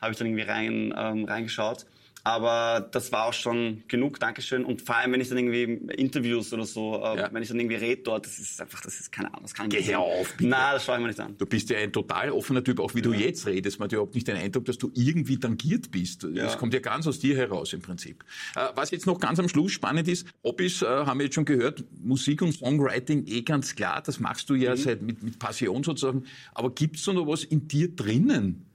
habe 0.02 0.12
ich 0.12 0.17
dann 0.17 0.28
irgendwie 0.28 0.43
rein, 0.43 0.93
ähm, 0.98 1.26
reingeschaut. 1.26 1.86
Aber 2.26 2.88
das 2.92 3.12
war 3.12 3.26
auch 3.26 3.34
schon 3.34 3.84
genug, 3.90 4.18
Dankeschön. 4.20 4.64
Und 4.64 4.82
vor 4.82 4.96
allem, 4.96 5.12
wenn 5.12 5.20
ich 5.20 5.28
dann 5.28 5.38
irgendwie 5.38 5.94
Interviews 5.94 6.54
oder 6.54 6.66
so, 6.66 6.96
äh, 6.96 7.18
ja. 7.18 7.30
wenn 7.34 7.44
ich 7.44 7.50
dann 7.50 7.60
irgendwie 7.60 7.76
rede 7.76 8.02
dort, 8.02 8.26
das 8.26 8.40
ist 8.40 8.62
einfach, 8.62 8.80
das 8.80 8.98
ist 9.00 9.12
keine 9.12 9.28
Ahnung, 9.30 9.42
das 9.44 9.54
kann 9.54 9.68
ich 9.70 9.76
nicht. 9.76 9.88
Geh 9.88 9.96
auf, 9.96 10.34
bitte. 10.38 10.50
Nein, 10.50 10.74
das 10.74 10.86
schaue 10.86 10.96
ich 10.96 11.02
mir 11.02 11.08
nicht 11.10 11.20
an. 11.20 11.36
Du 11.38 11.46
bist 11.46 11.70
ja 11.70 11.80
ein 11.80 11.92
total 11.92 12.32
offener 12.32 12.64
Typ, 12.64 12.80
auch 12.80 12.94
wie 12.94 13.00
ja. 13.00 13.04
du 13.04 13.14
jetzt 13.14 13.46
redest. 13.46 13.80
Man 13.80 13.88
hat 13.88 13.92
überhaupt 13.92 14.16
nicht 14.16 14.28
den 14.28 14.38
Eindruck, 14.38 14.64
dass 14.66 14.78
du 14.78 14.90
irgendwie 14.94 15.38
tangiert 15.38 15.92
bist. 15.92 16.24
Ja. 16.24 16.46
Das 16.46 16.58
kommt 16.58 16.74
ja 16.74 16.80
ganz 16.80 17.08
aus 17.08 17.20
dir 17.20 17.36
heraus 17.36 17.74
im 17.74 17.82
Prinzip. 17.82 18.24
Äh, 18.56 18.68
was 18.74 18.92
jetzt 18.92 19.06
noch 19.06 19.20
ganz 19.20 19.40
am 19.40 19.50
Schluss 19.50 19.74
spannend 19.74 20.08
ist, 20.08 20.26
Hobbys, 20.46 20.82
äh, 20.82 20.86
haben 20.86 21.20
wir 21.20 21.26
jetzt 21.26 21.36
schon 21.36 21.46
gehört, 21.46 21.84
Musik 22.02 22.42
und 22.42 22.54
Songwriting 22.54 23.28
eh 23.28 23.42
ganz 23.42 23.76
klar, 23.76 24.02
das 24.02 24.22
machst 24.22 24.50
du 24.50 24.56
ja 24.56 24.72
mhm. 24.72 24.78
seit 24.78 25.02
mit, 25.02 25.24
mit 25.24 25.40
Passion 25.40 25.84
sozusagen. 25.84 26.24
Aber 26.54 26.72
gibt's 26.72 27.04
da 27.04 27.12
noch 27.12 27.28
was 27.28 27.44
in 27.44 27.68
dir 27.68 27.94
drinnen? 27.94 28.66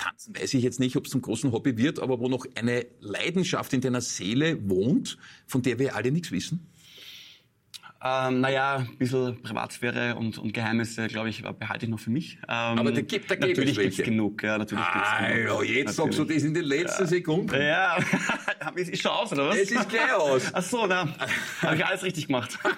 Tanzen 0.00 0.34
weiß 0.34 0.54
ich 0.54 0.62
jetzt 0.62 0.80
nicht, 0.80 0.96
ob 0.96 1.04
es 1.04 1.12
zum 1.12 1.20
großen 1.20 1.52
Hobby 1.52 1.76
wird, 1.76 2.00
aber 2.00 2.20
wo 2.20 2.28
noch 2.28 2.46
eine 2.54 2.86
Leidenschaft 3.00 3.72
in 3.74 3.82
deiner 3.82 4.00
Seele 4.00 4.58
wohnt, 4.68 5.18
von 5.46 5.60
der 5.62 5.78
wir 5.78 5.94
alle 5.94 6.10
nichts 6.10 6.32
wissen? 6.32 6.66
Ähm, 8.02 8.40
naja, 8.40 8.76
ein 8.76 8.96
bisschen 8.96 9.42
Privatsphäre 9.42 10.16
und, 10.16 10.38
und 10.38 10.54
Geheimnisse, 10.54 11.06
glaube 11.08 11.28
ich, 11.28 11.42
behalte 11.42 11.84
ich 11.84 11.90
noch 11.90 12.00
für 12.00 12.08
mich. 12.08 12.38
Ähm, 12.48 12.78
Aber 12.78 12.92
da 12.92 13.02
gibt, 13.02 13.30
da 13.30 13.34
gibt 13.34 13.58
natürlich 13.58 13.76
es 13.76 13.96
gibt's 13.96 14.02
genug. 14.02 14.42
Ja, 14.42 14.56
natürlich 14.56 14.82
ah, 14.82 15.18
gibt's 15.20 15.34
genug. 15.34 15.64
Ja, 15.66 15.74
jetzt 15.74 15.96
sagst 15.96 16.18
du 16.18 16.24
das 16.24 16.42
in 16.42 16.54
den 16.54 16.64
letzten 16.64 17.02
ja. 17.02 17.06
Sekunden. 17.06 17.60
Ja, 17.60 17.98
ich 18.74 19.02
schau 19.02 19.10
aus, 19.10 19.32
oder 19.32 19.48
was? 19.48 19.58
Es 19.58 19.70
ist 19.70 19.86
gleich 19.90 20.14
aus. 20.14 20.44
Ach 20.50 20.62
so, 20.62 20.86
na, 20.86 21.14
habe 21.60 21.76
ich 21.76 21.84
alles 21.84 22.02
richtig 22.02 22.28
gemacht. 22.28 22.58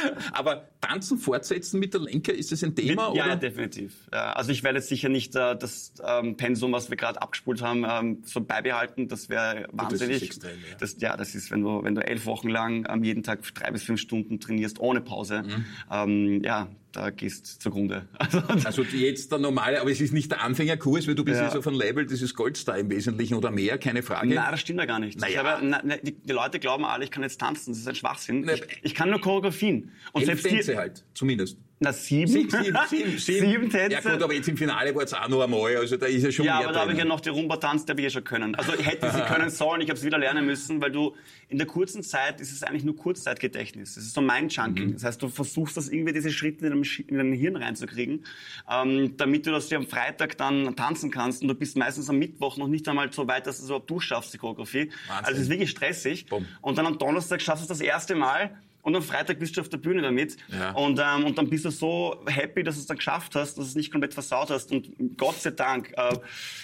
Aber 0.32 0.68
tanzen 0.80 1.18
fortsetzen 1.18 1.80
mit 1.80 1.94
der 1.94 2.00
Lenker, 2.00 2.32
ist 2.32 2.52
das 2.52 2.62
ein 2.62 2.74
Thema? 2.74 3.08
Mit, 3.08 3.18
ja, 3.18 3.28
ja, 3.28 3.36
definitiv. 3.36 3.94
Ja, 4.12 4.32
also 4.32 4.52
ich 4.52 4.62
werde 4.62 4.78
jetzt 4.78 4.88
sicher 4.88 5.08
nicht 5.08 5.34
äh, 5.36 5.56
das 5.56 5.94
ähm, 6.04 6.36
Pensum, 6.36 6.72
was 6.72 6.90
wir 6.90 6.96
gerade 6.96 7.20
abgespult 7.20 7.62
haben, 7.62 7.84
ähm, 7.88 8.22
so 8.24 8.40
beibehalten. 8.40 9.08
Das 9.08 9.28
wäre 9.28 9.68
wahnsinnig. 9.72 10.20
Das 10.20 10.22
ist 10.22 10.22
extrem, 10.22 10.58
ja. 10.70 10.76
Das, 10.78 10.96
ja, 11.00 11.16
das 11.16 11.34
ist, 11.34 11.50
wenn 11.50 11.62
du, 11.62 11.82
wenn 11.82 11.94
du 11.94 12.06
elf 12.06 12.26
Wochen 12.26 12.48
lang 12.48 12.86
ähm, 12.88 13.04
jeden 13.04 13.22
Tag 13.22 13.42
drei 13.54 13.70
bis 13.70 13.84
fünf 13.84 14.00
Stunden 14.00 14.40
trainierst 14.40 14.80
ohne 14.80 15.00
Pause. 15.00 15.42
Mhm. 15.42 15.64
Ähm, 15.90 16.42
ja, 16.44 16.68
da 16.92 17.10
gehst 17.10 17.46
zugrunde. 17.60 18.08
Also, 18.18 18.38
also, 18.64 18.82
jetzt 18.82 19.32
der 19.32 19.38
normale, 19.38 19.80
aber 19.80 19.90
es 19.90 20.00
ist 20.00 20.12
nicht 20.12 20.30
der 20.30 20.42
Anfängerkurs, 20.42 21.08
weil 21.08 21.14
du 21.14 21.24
bist 21.24 21.38
ja. 21.38 21.44
jetzt 21.44 21.56
auf 21.56 21.66
einem 21.66 21.76
Label, 21.76 22.06
das 22.06 22.22
ist 22.22 22.34
Goldstar 22.34 22.78
im 22.78 22.88
Wesentlichen 22.90 23.34
oder 23.34 23.50
mehr, 23.50 23.78
keine 23.78 24.02
Frage. 24.02 24.28
Nein, 24.28 24.50
das 24.50 24.60
stimmt 24.60 24.78
ja 24.78 24.86
gar 24.86 24.98
nicht. 25.00 25.20
Naja. 25.20 25.42
Habe, 25.42 25.66
na, 25.66 25.80
na, 25.82 25.96
die, 25.96 26.12
die, 26.12 26.32
Leute 26.32 26.60
glauben 26.60 26.84
alle, 26.84 27.04
ich 27.04 27.10
kann 27.10 27.22
jetzt 27.22 27.40
tanzen, 27.40 27.72
das 27.72 27.80
ist 27.80 27.88
ein 27.88 27.94
Schwachsinn. 27.94 28.48
ich, 28.48 28.62
ich, 28.82 28.94
kann 28.94 29.10
nur 29.10 29.20
Choreografien. 29.20 29.90
Und 30.12 30.24
selbst 30.24 30.46
Tänze 30.46 30.76
halt, 30.76 31.04
zumindest. 31.14 31.58
Na, 31.82 31.92
sieben? 31.92 32.30
Sieben, 32.30 32.50
sieben, 32.88 33.18
sieben, 33.18 33.18
sieben. 33.18 33.70
Tänze. 33.70 33.94
Ja 33.94 34.00
gut, 34.00 34.22
aber 34.22 34.34
jetzt 34.34 34.48
im 34.48 34.56
Finale 34.56 34.94
war 34.94 35.02
es 35.02 35.12
auch 35.12 35.28
noch 35.28 35.42
einmal, 35.42 35.76
also 35.76 35.96
da 35.96 36.06
ist 36.06 36.22
ja 36.22 36.30
schon 36.30 36.44
Ja, 36.44 36.58
mehr 36.58 36.68
aber 36.68 36.74
da 36.74 36.80
habe 36.82 36.92
ich 36.92 36.98
ja 36.98 37.04
noch 37.04 37.20
die 37.20 37.30
Rumba-Tanz, 37.30 37.86
der 37.86 37.96
wir 37.96 38.04
ja 38.04 38.10
schon 38.10 38.22
können. 38.22 38.54
Also 38.54 38.72
ich 38.74 38.86
hätte 38.86 39.10
sie 39.10 39.20
können 39.32 39.50
sollen, 39.50 39.80
ich 39.80 39.88
habe 39.88 39.98
es 39.98 40.04
wieder 40.04 40.18
lernen 40.18 40.46
müssen, 40.46 40.80
weil 40.80 40.92
du 40.92 41.16
in 41.48 41.58
der 41.58 41.66
kurzen 41.66 42.04
Zeit 42.04 42.40
ist 42.40 42.52
es 42.52 42.62
eigentlich 42.62 42.84
nur 42.84 42.96
Kurzzeitgedächtnis. 42.96 43.96
Das 43.96 44.04
ist 44.04 44.14
so 44.14 44.20
Mind-Chunking. 44.20 44.90
Mhm. 44.90 44.92
Das 44.92 45.04
heißt, 45.04 45.22
du 45.22 45.28
versuchst 45.28 45.76
das 45.76 45.88
irgendwie, 45.88 46.12
diese 46.12 46.30
Schritte 46.30 46.66
in 46.66 46.72
dein, 46.72 46.82
in 47.08 47.18
dein 47.18 47.32
Hirn 47.32 47.56
reinzukriegen, 47.56 48.24
ähm, 48.70 49.16
damit 49.16 49.46
du 49.46 49.50
das 49.50 49.68
ja 49.70 49.78
am 49.78 49.88
Freitag 49.88 50.38
dann 50.38 50.76
tanzen 50.76 51.10
kannst 51.10 51.42
und 51.42 51.48
du 51.48 51.54
bist 51.54 51.76
meistens 51.76 52.08
am 52.08 52.18
Mittwoch 52.18 52.58
noch 52.58 52.68
nicht 52.68 52.88
einmal 52.88 53.12
so 53.12 53.26
weit, 53.26 53.48
dass 53.48 53.56
du 53.56 53.64
es 53.64 53.68
überhaupt 53.70 53.90
durchschaffst, 53.90 54.32
die 54.32 54.38
Choreografie. 54.38 54.90
Wahnsinn. 55.08 55.24
Also 55.24 55.32
es 55.32 55.42
ist 55.42 55.50
wirklich 55.50 55.70
stressig. 55.70 56.26
Boom. 56.26 56.46
Und 56.60 56.78
dann 56.78 56.86
am 56.86 56.98
Donnerstag 56.98 57.42
schaffst 57.42 57.68
du 57.68 57.72
es 57.72 57.78
das 57.78 57.84
erste 57.84 58.14
Mal 58.14 58.56
und 58.82 58.94
am 58.96 59.02
Freitag 59.02 59.38
bist 59.38 59.56
du 59.56 59.60
auf 59.60 59.68
der 59.68 59.78
Bühne 59.78 60.02
damit. 60.02 60.36
Ja. 60.48 60.72
Und, 60.72 61.00
ähm, 61.02 61.24
und 61.24 61.38
dann 61.38 61.48
bist 61.48 61.64
du 61.64 61.70
so 61.70 62.22
happy, 62.26 62.62
dass 62.62 62.74
du 62.74 62.80
es 62.82 62.86
dann 62.86 62.96
geschafft 62.98 63.34
hast, 63.34 63.56
dass 63.56 63.64
du 63.64 63.70
es 63.70 63.74
nicht 63.74 63.90
komplett 63.90 64.12
versaut 64.14 64.50
hast. 64.50 64.70
Und 64.72 64.90
Gott 65.16 65.40
sei 65.40 65.50
Dank 65.50 65.92
äh, 65.96 66.16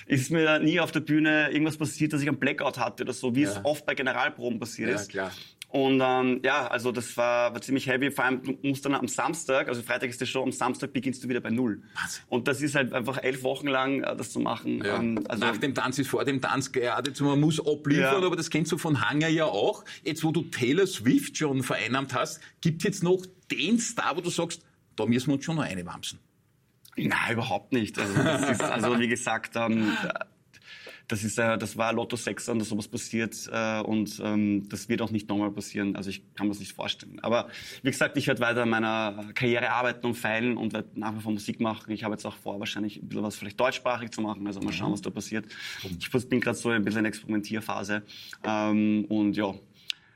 ist 0.07 0.31
mir 0.31 0.59
nie 0.59 0.81
auf 0.81 0.91
der 0.93 1.01
Bühne 1.01 1.51
irgendwas 1.51 1.77
passiert, 1.77 2.13
dass 2.13 2.21
ich 2.21 2.29
einen 2.29 2.39
Blackout 2.39 2.79
hatte 2.79 3.05
oder 3.05 3.13
so, 3.13 3.35
wie 3.35 3.43
Ja. 3.43 3.51
es 3.51 3.61
oft 3.65 3.87
bei 3.87 3.95
Generalproben 3.95 4.59
passiert 4.59 4.91
Ja, 4.91 4.97
ist. 4.97 5.09
klar. 5.11 5.33
Und 5.71 6.01
ähm, 6.03 6.41
ja, 6.43 6.67
also 6.67 6.93
das 6.93 7.15
war, 7.19 7.53
war 7.53 7.61
ziemlich 7.61 7.87
heavy. 7.87 8.11
Vor 8.11 8.25
allem, 8.25 8.43
du 8.43 8.57
musst 8.63 8.87
dann 8.87 8.95
am 8.95 9.07
Samstag, 9.07 9.69
also 9.69 9.83
Freitag 9.83 10.09
ist 10.09 10.19
die 10.19 10.27
Show, 10.27 10.43
am 10.43 10.51
Samstag 10.51 10.95
beginnst 10.95 11.23
du 11.23 11.29
wieder 11.29 11.41
bei 11.41 11.51
Null. 11.51 11.83
Wahnsinn. 11.95 12.23
Und 12.29 12.49
das 12.49 12.63
ist 12.63 12.75
halt 12.75 12.95
einfach 12.95 13.19
elf 13.23 13.43
Wochen 13.43 13.67
lang 13.69 14.03
äh, 14.03 14.17
das 14.17 14.31
zu 14.33 14.41
machen. 14.41 14.83
Ja. 14.83 14.97
Ähm, 14.97 15.23
also, 15.29 15.45
Nach 15.45 15.59
dem 15.59 15.75
Tanz 15.75 15.99
ist 15.99 16.09
vor 16.09 16.25
dem 16.25 16.41
Tanz 16.41 16.73
geradezu, 16.73 17.25
man 17.25 17.39
muss 17.41 17.61
abliefern, 17.61 18.21
Ja. 18.23 18.27
aber 18.27 18.37
das 18.37 18.49
kennst 18.49 18.73
du 18.73 18.79
von 18.79 19.07
Hanger 19.07 19.29
ja 19.29 19.45
auch. 19.45 19.85
Jetzt, 20.05 20.25
wo 20.25 20.33
du 20.33 20.43
Taylor 20.45 20.87
Swift 20.87 21.37
schon 21.37 21.63
vereinnahmt 21.63 22.15
hast, 22.15 22.41
gibt 22.63 22.83
jetzt 22.85 23.03
noch 23.03 23.27
den 23.51 23.79
Star, 23.79 24.17
wo 24.17 24.23
du 24.23 24.31
sagst, 24.31 24.63
da 24.97 25.05
müssen 25.05 25.29
wir 25.29 25.35
uns 25.35 25.45
schon 25.45 25.57
noch 25.57 25.65
eine 25.65 25.85
wamsen. 25.85 26.19
Nein, 26.97 27.33
überhaupt 27.35 27.73
nicht. 27.73 27.99
Also, 27.99 28.15
ist, 28.51 28.63
also 28.63 28.99
wie 28.99 29.07
gesagt, 29.09 29.55
ähm, 29.55 29.93
das, 31.09 31.25
ist, 31.25 31.39
äh, 31.39 31.59
das 31.59 31.77
war 31.77 31.93
Lotto 31.93 32.17
6 32.17 32.47
dass 32.47 32.69
sowas 32.69 32.87
passiert 32.87 33.35
äh, 33.51 33.81
und 33.81 34.21
ähm, 34.23 34.69
das 34.69 34.89
wird 34.89 35.03
auch 35.03 35.11
nicht 35.11 35.29
nochmal 35.29 35.51
passieren. 35.51 35.97
Also 35.97 36.11
ich 36.11 36.23
kann 36.35 36.47
mir 36.47 36.53
das 36.53 36.61
nicht 36.61 36.73
vorstellen. 36.73 37.19
Aber 37.21 37.49
wie 37.83 37.91
gesagt, 37.91 38.17
ich 38.17 38.27
werde 38.27 38.41
weiter 38.41 38.63
an 38.63 38.69
meiner 38.69 39.25
Karriere 39.35 39.71
arbeiten 39.71 40.07
und 40.07 40.15
feilen 40.15 40.57
und 40.57 40.73
werde 40.73 40.89
nach 40.95 41.15
wie 41.17 41.21
vor 41.21 41.33
Musik 41.33 41.61
machen. 41.61 41.91
Ich 41.91 42.05
habe 42.05 42.15
jetzt 42.15 42.27
auch 42.27 42.37
vor, 42.37 42.61
wahrscheinlich 42.61 43.03
ein 43.03 43.09
bisschen 43.09 43.23
was 43.23 43.37
vielleicht 43.37 43.59
deutschsprachig 43.59 44.11
zu 44.11 44.21
machen. 44.21 44.47
Also 44.47 44.61
mal 44.61 44.73
schauen, 44.73 44.93
was 44.93 45.03
da 45.03 45.11
passiert. 45.11 45.47
Ich 45.99 46.11
bin 46.29 46.41
gerade 46.41 46.57
so 46.57 46.69
ein 46.69 46.85
bisschen 46.85 47.01
in 47.01 47.07
Experimentierphase. 47.07 48.03
Ähm, 48.45 49.07
und 49.09 49.37
ja, 49.37 49.55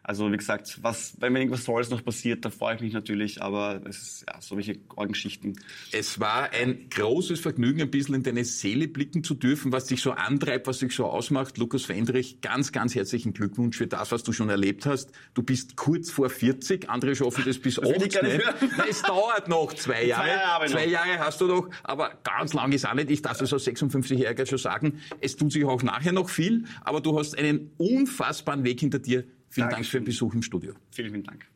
also 0.04 0.32
wie 0.32 0.36
gesagt, 0.36 0.78
was, 0.82 1.14
wenn 1.20 1.32
mir 1.32 1.40
irgendwas 1.40 1.64
Tolles 1.64 1.90
noch 1.90 2.04
passiert, 2.04 2.44
da 2.44 2.50
freue 2.50 2.74
ich 2.74 2.80
mich 2.80 2.92
natürlich, 2.92 3.40
aber 3.40 3.80
es 3.88 4.02
ist 4.02 4.24
ja 4.28 4.40
so 4.40 4.56
welche 4.56 4.80
Orgenschichten. 4.96 5.60
Es 5.92 6.18
war 6.18 6.50
ein 6.50 6.88
großes 6.90 7.38
Vergnügen, 7.38 7.82
ein 7.82 7.90
bisschen 7.90 8.16
in 8.16 8.22
deine 8.24 8.44
Seele 8.44 8.88
blicken 8.88 9.22
zu 9.22 9.34
dürfen, 9.34 9.70
was 9.70 9.86
dich 9.86 10.02
so 10.02 10.10
antreibt, 10.10 10.66
was 10.66 10.78
dich 10.78 10.92
so 10.94 11.06
ausmacht. 11.06 11.56
Lukas 11.56 11.84
Fendrich, 11.84 12.40
ganz, 12.40 12.72
ganz 12.72 12.96
herzlichen 12.96 13.32
Glückwunsch 13.32 13.76
für 13.76 13.86
das, 13.86 14.10
was 14.10 14.24
du 14.24 14.32
schon 14.32 14.48
erlebt 14.48 14.86
hast. 14.86 15.12
Du 15.34 15.44
bist 15.44 15.76
kurz 15.76 16.10
vor 16.10 16.28
40, 16.28 16.90
andere 16.90 17.14
schaffen 17.14 17.44
das 17.46 17.58
bis 17.58 17.78
will 17.78 17.94
ich 17.96 17.96
80. 17.96 18.12
gar 18.12 18.22
nicht 18.24 18.38
ne? 18.44 18.84
es 18.90 19.02
dauert 19.02 19.48
noch 19.48 19.72
zwei 19.72 20.04
Jahre. 20.04 20.28
Jahre 20.28 20.46
habe 20.46 20.66
ich 20.66 20.72
zwei. 20.72 20.86
Jahre 20.86 21.18
hast 21.20 21.40
du 21.40 21.46
noch, 21.46 21.70
aber 21.84 22.18
ganz 22.24 22.54
lang 22.54 22.72
ist 22.72 22.86
auch 22.86 22.94
nicht. 22.94 23.10
Ich 23.10 23.22
darf 23.22 23.38
das 23.38 23.52
als 23.52 23.66
56-Jähriger 23.66 24.46
schon 24.46 24.58
sagen. 24.58 25.00
Es 25.20 25.36
tut 25.36 25.52
sich 25.52 25.64
auch 25.64 25.82
nachher 25.84 26.12
noch 26.12 26.28
viel, 26.28 26.64
aber 26.80 27.00
du 27.00 27.16
hast 27.16 27.38
einen 27.38 27.70
unfassbaren 27.78 28.64
Weg 28.64 28.80
hinter 28.80 28.98
dir. 28.98 29.24
Vielen 29.52 29.68
Dank 29.68 29.84
für 29.84 29.98
den. 29.98 30.04
Besuch 30.04 30.34
im 30.34 30.42
Studio. 30.42 30.74
Vielen, 30.90 31.10
vielen 31.10 31.24
Dank. 31.24 31.46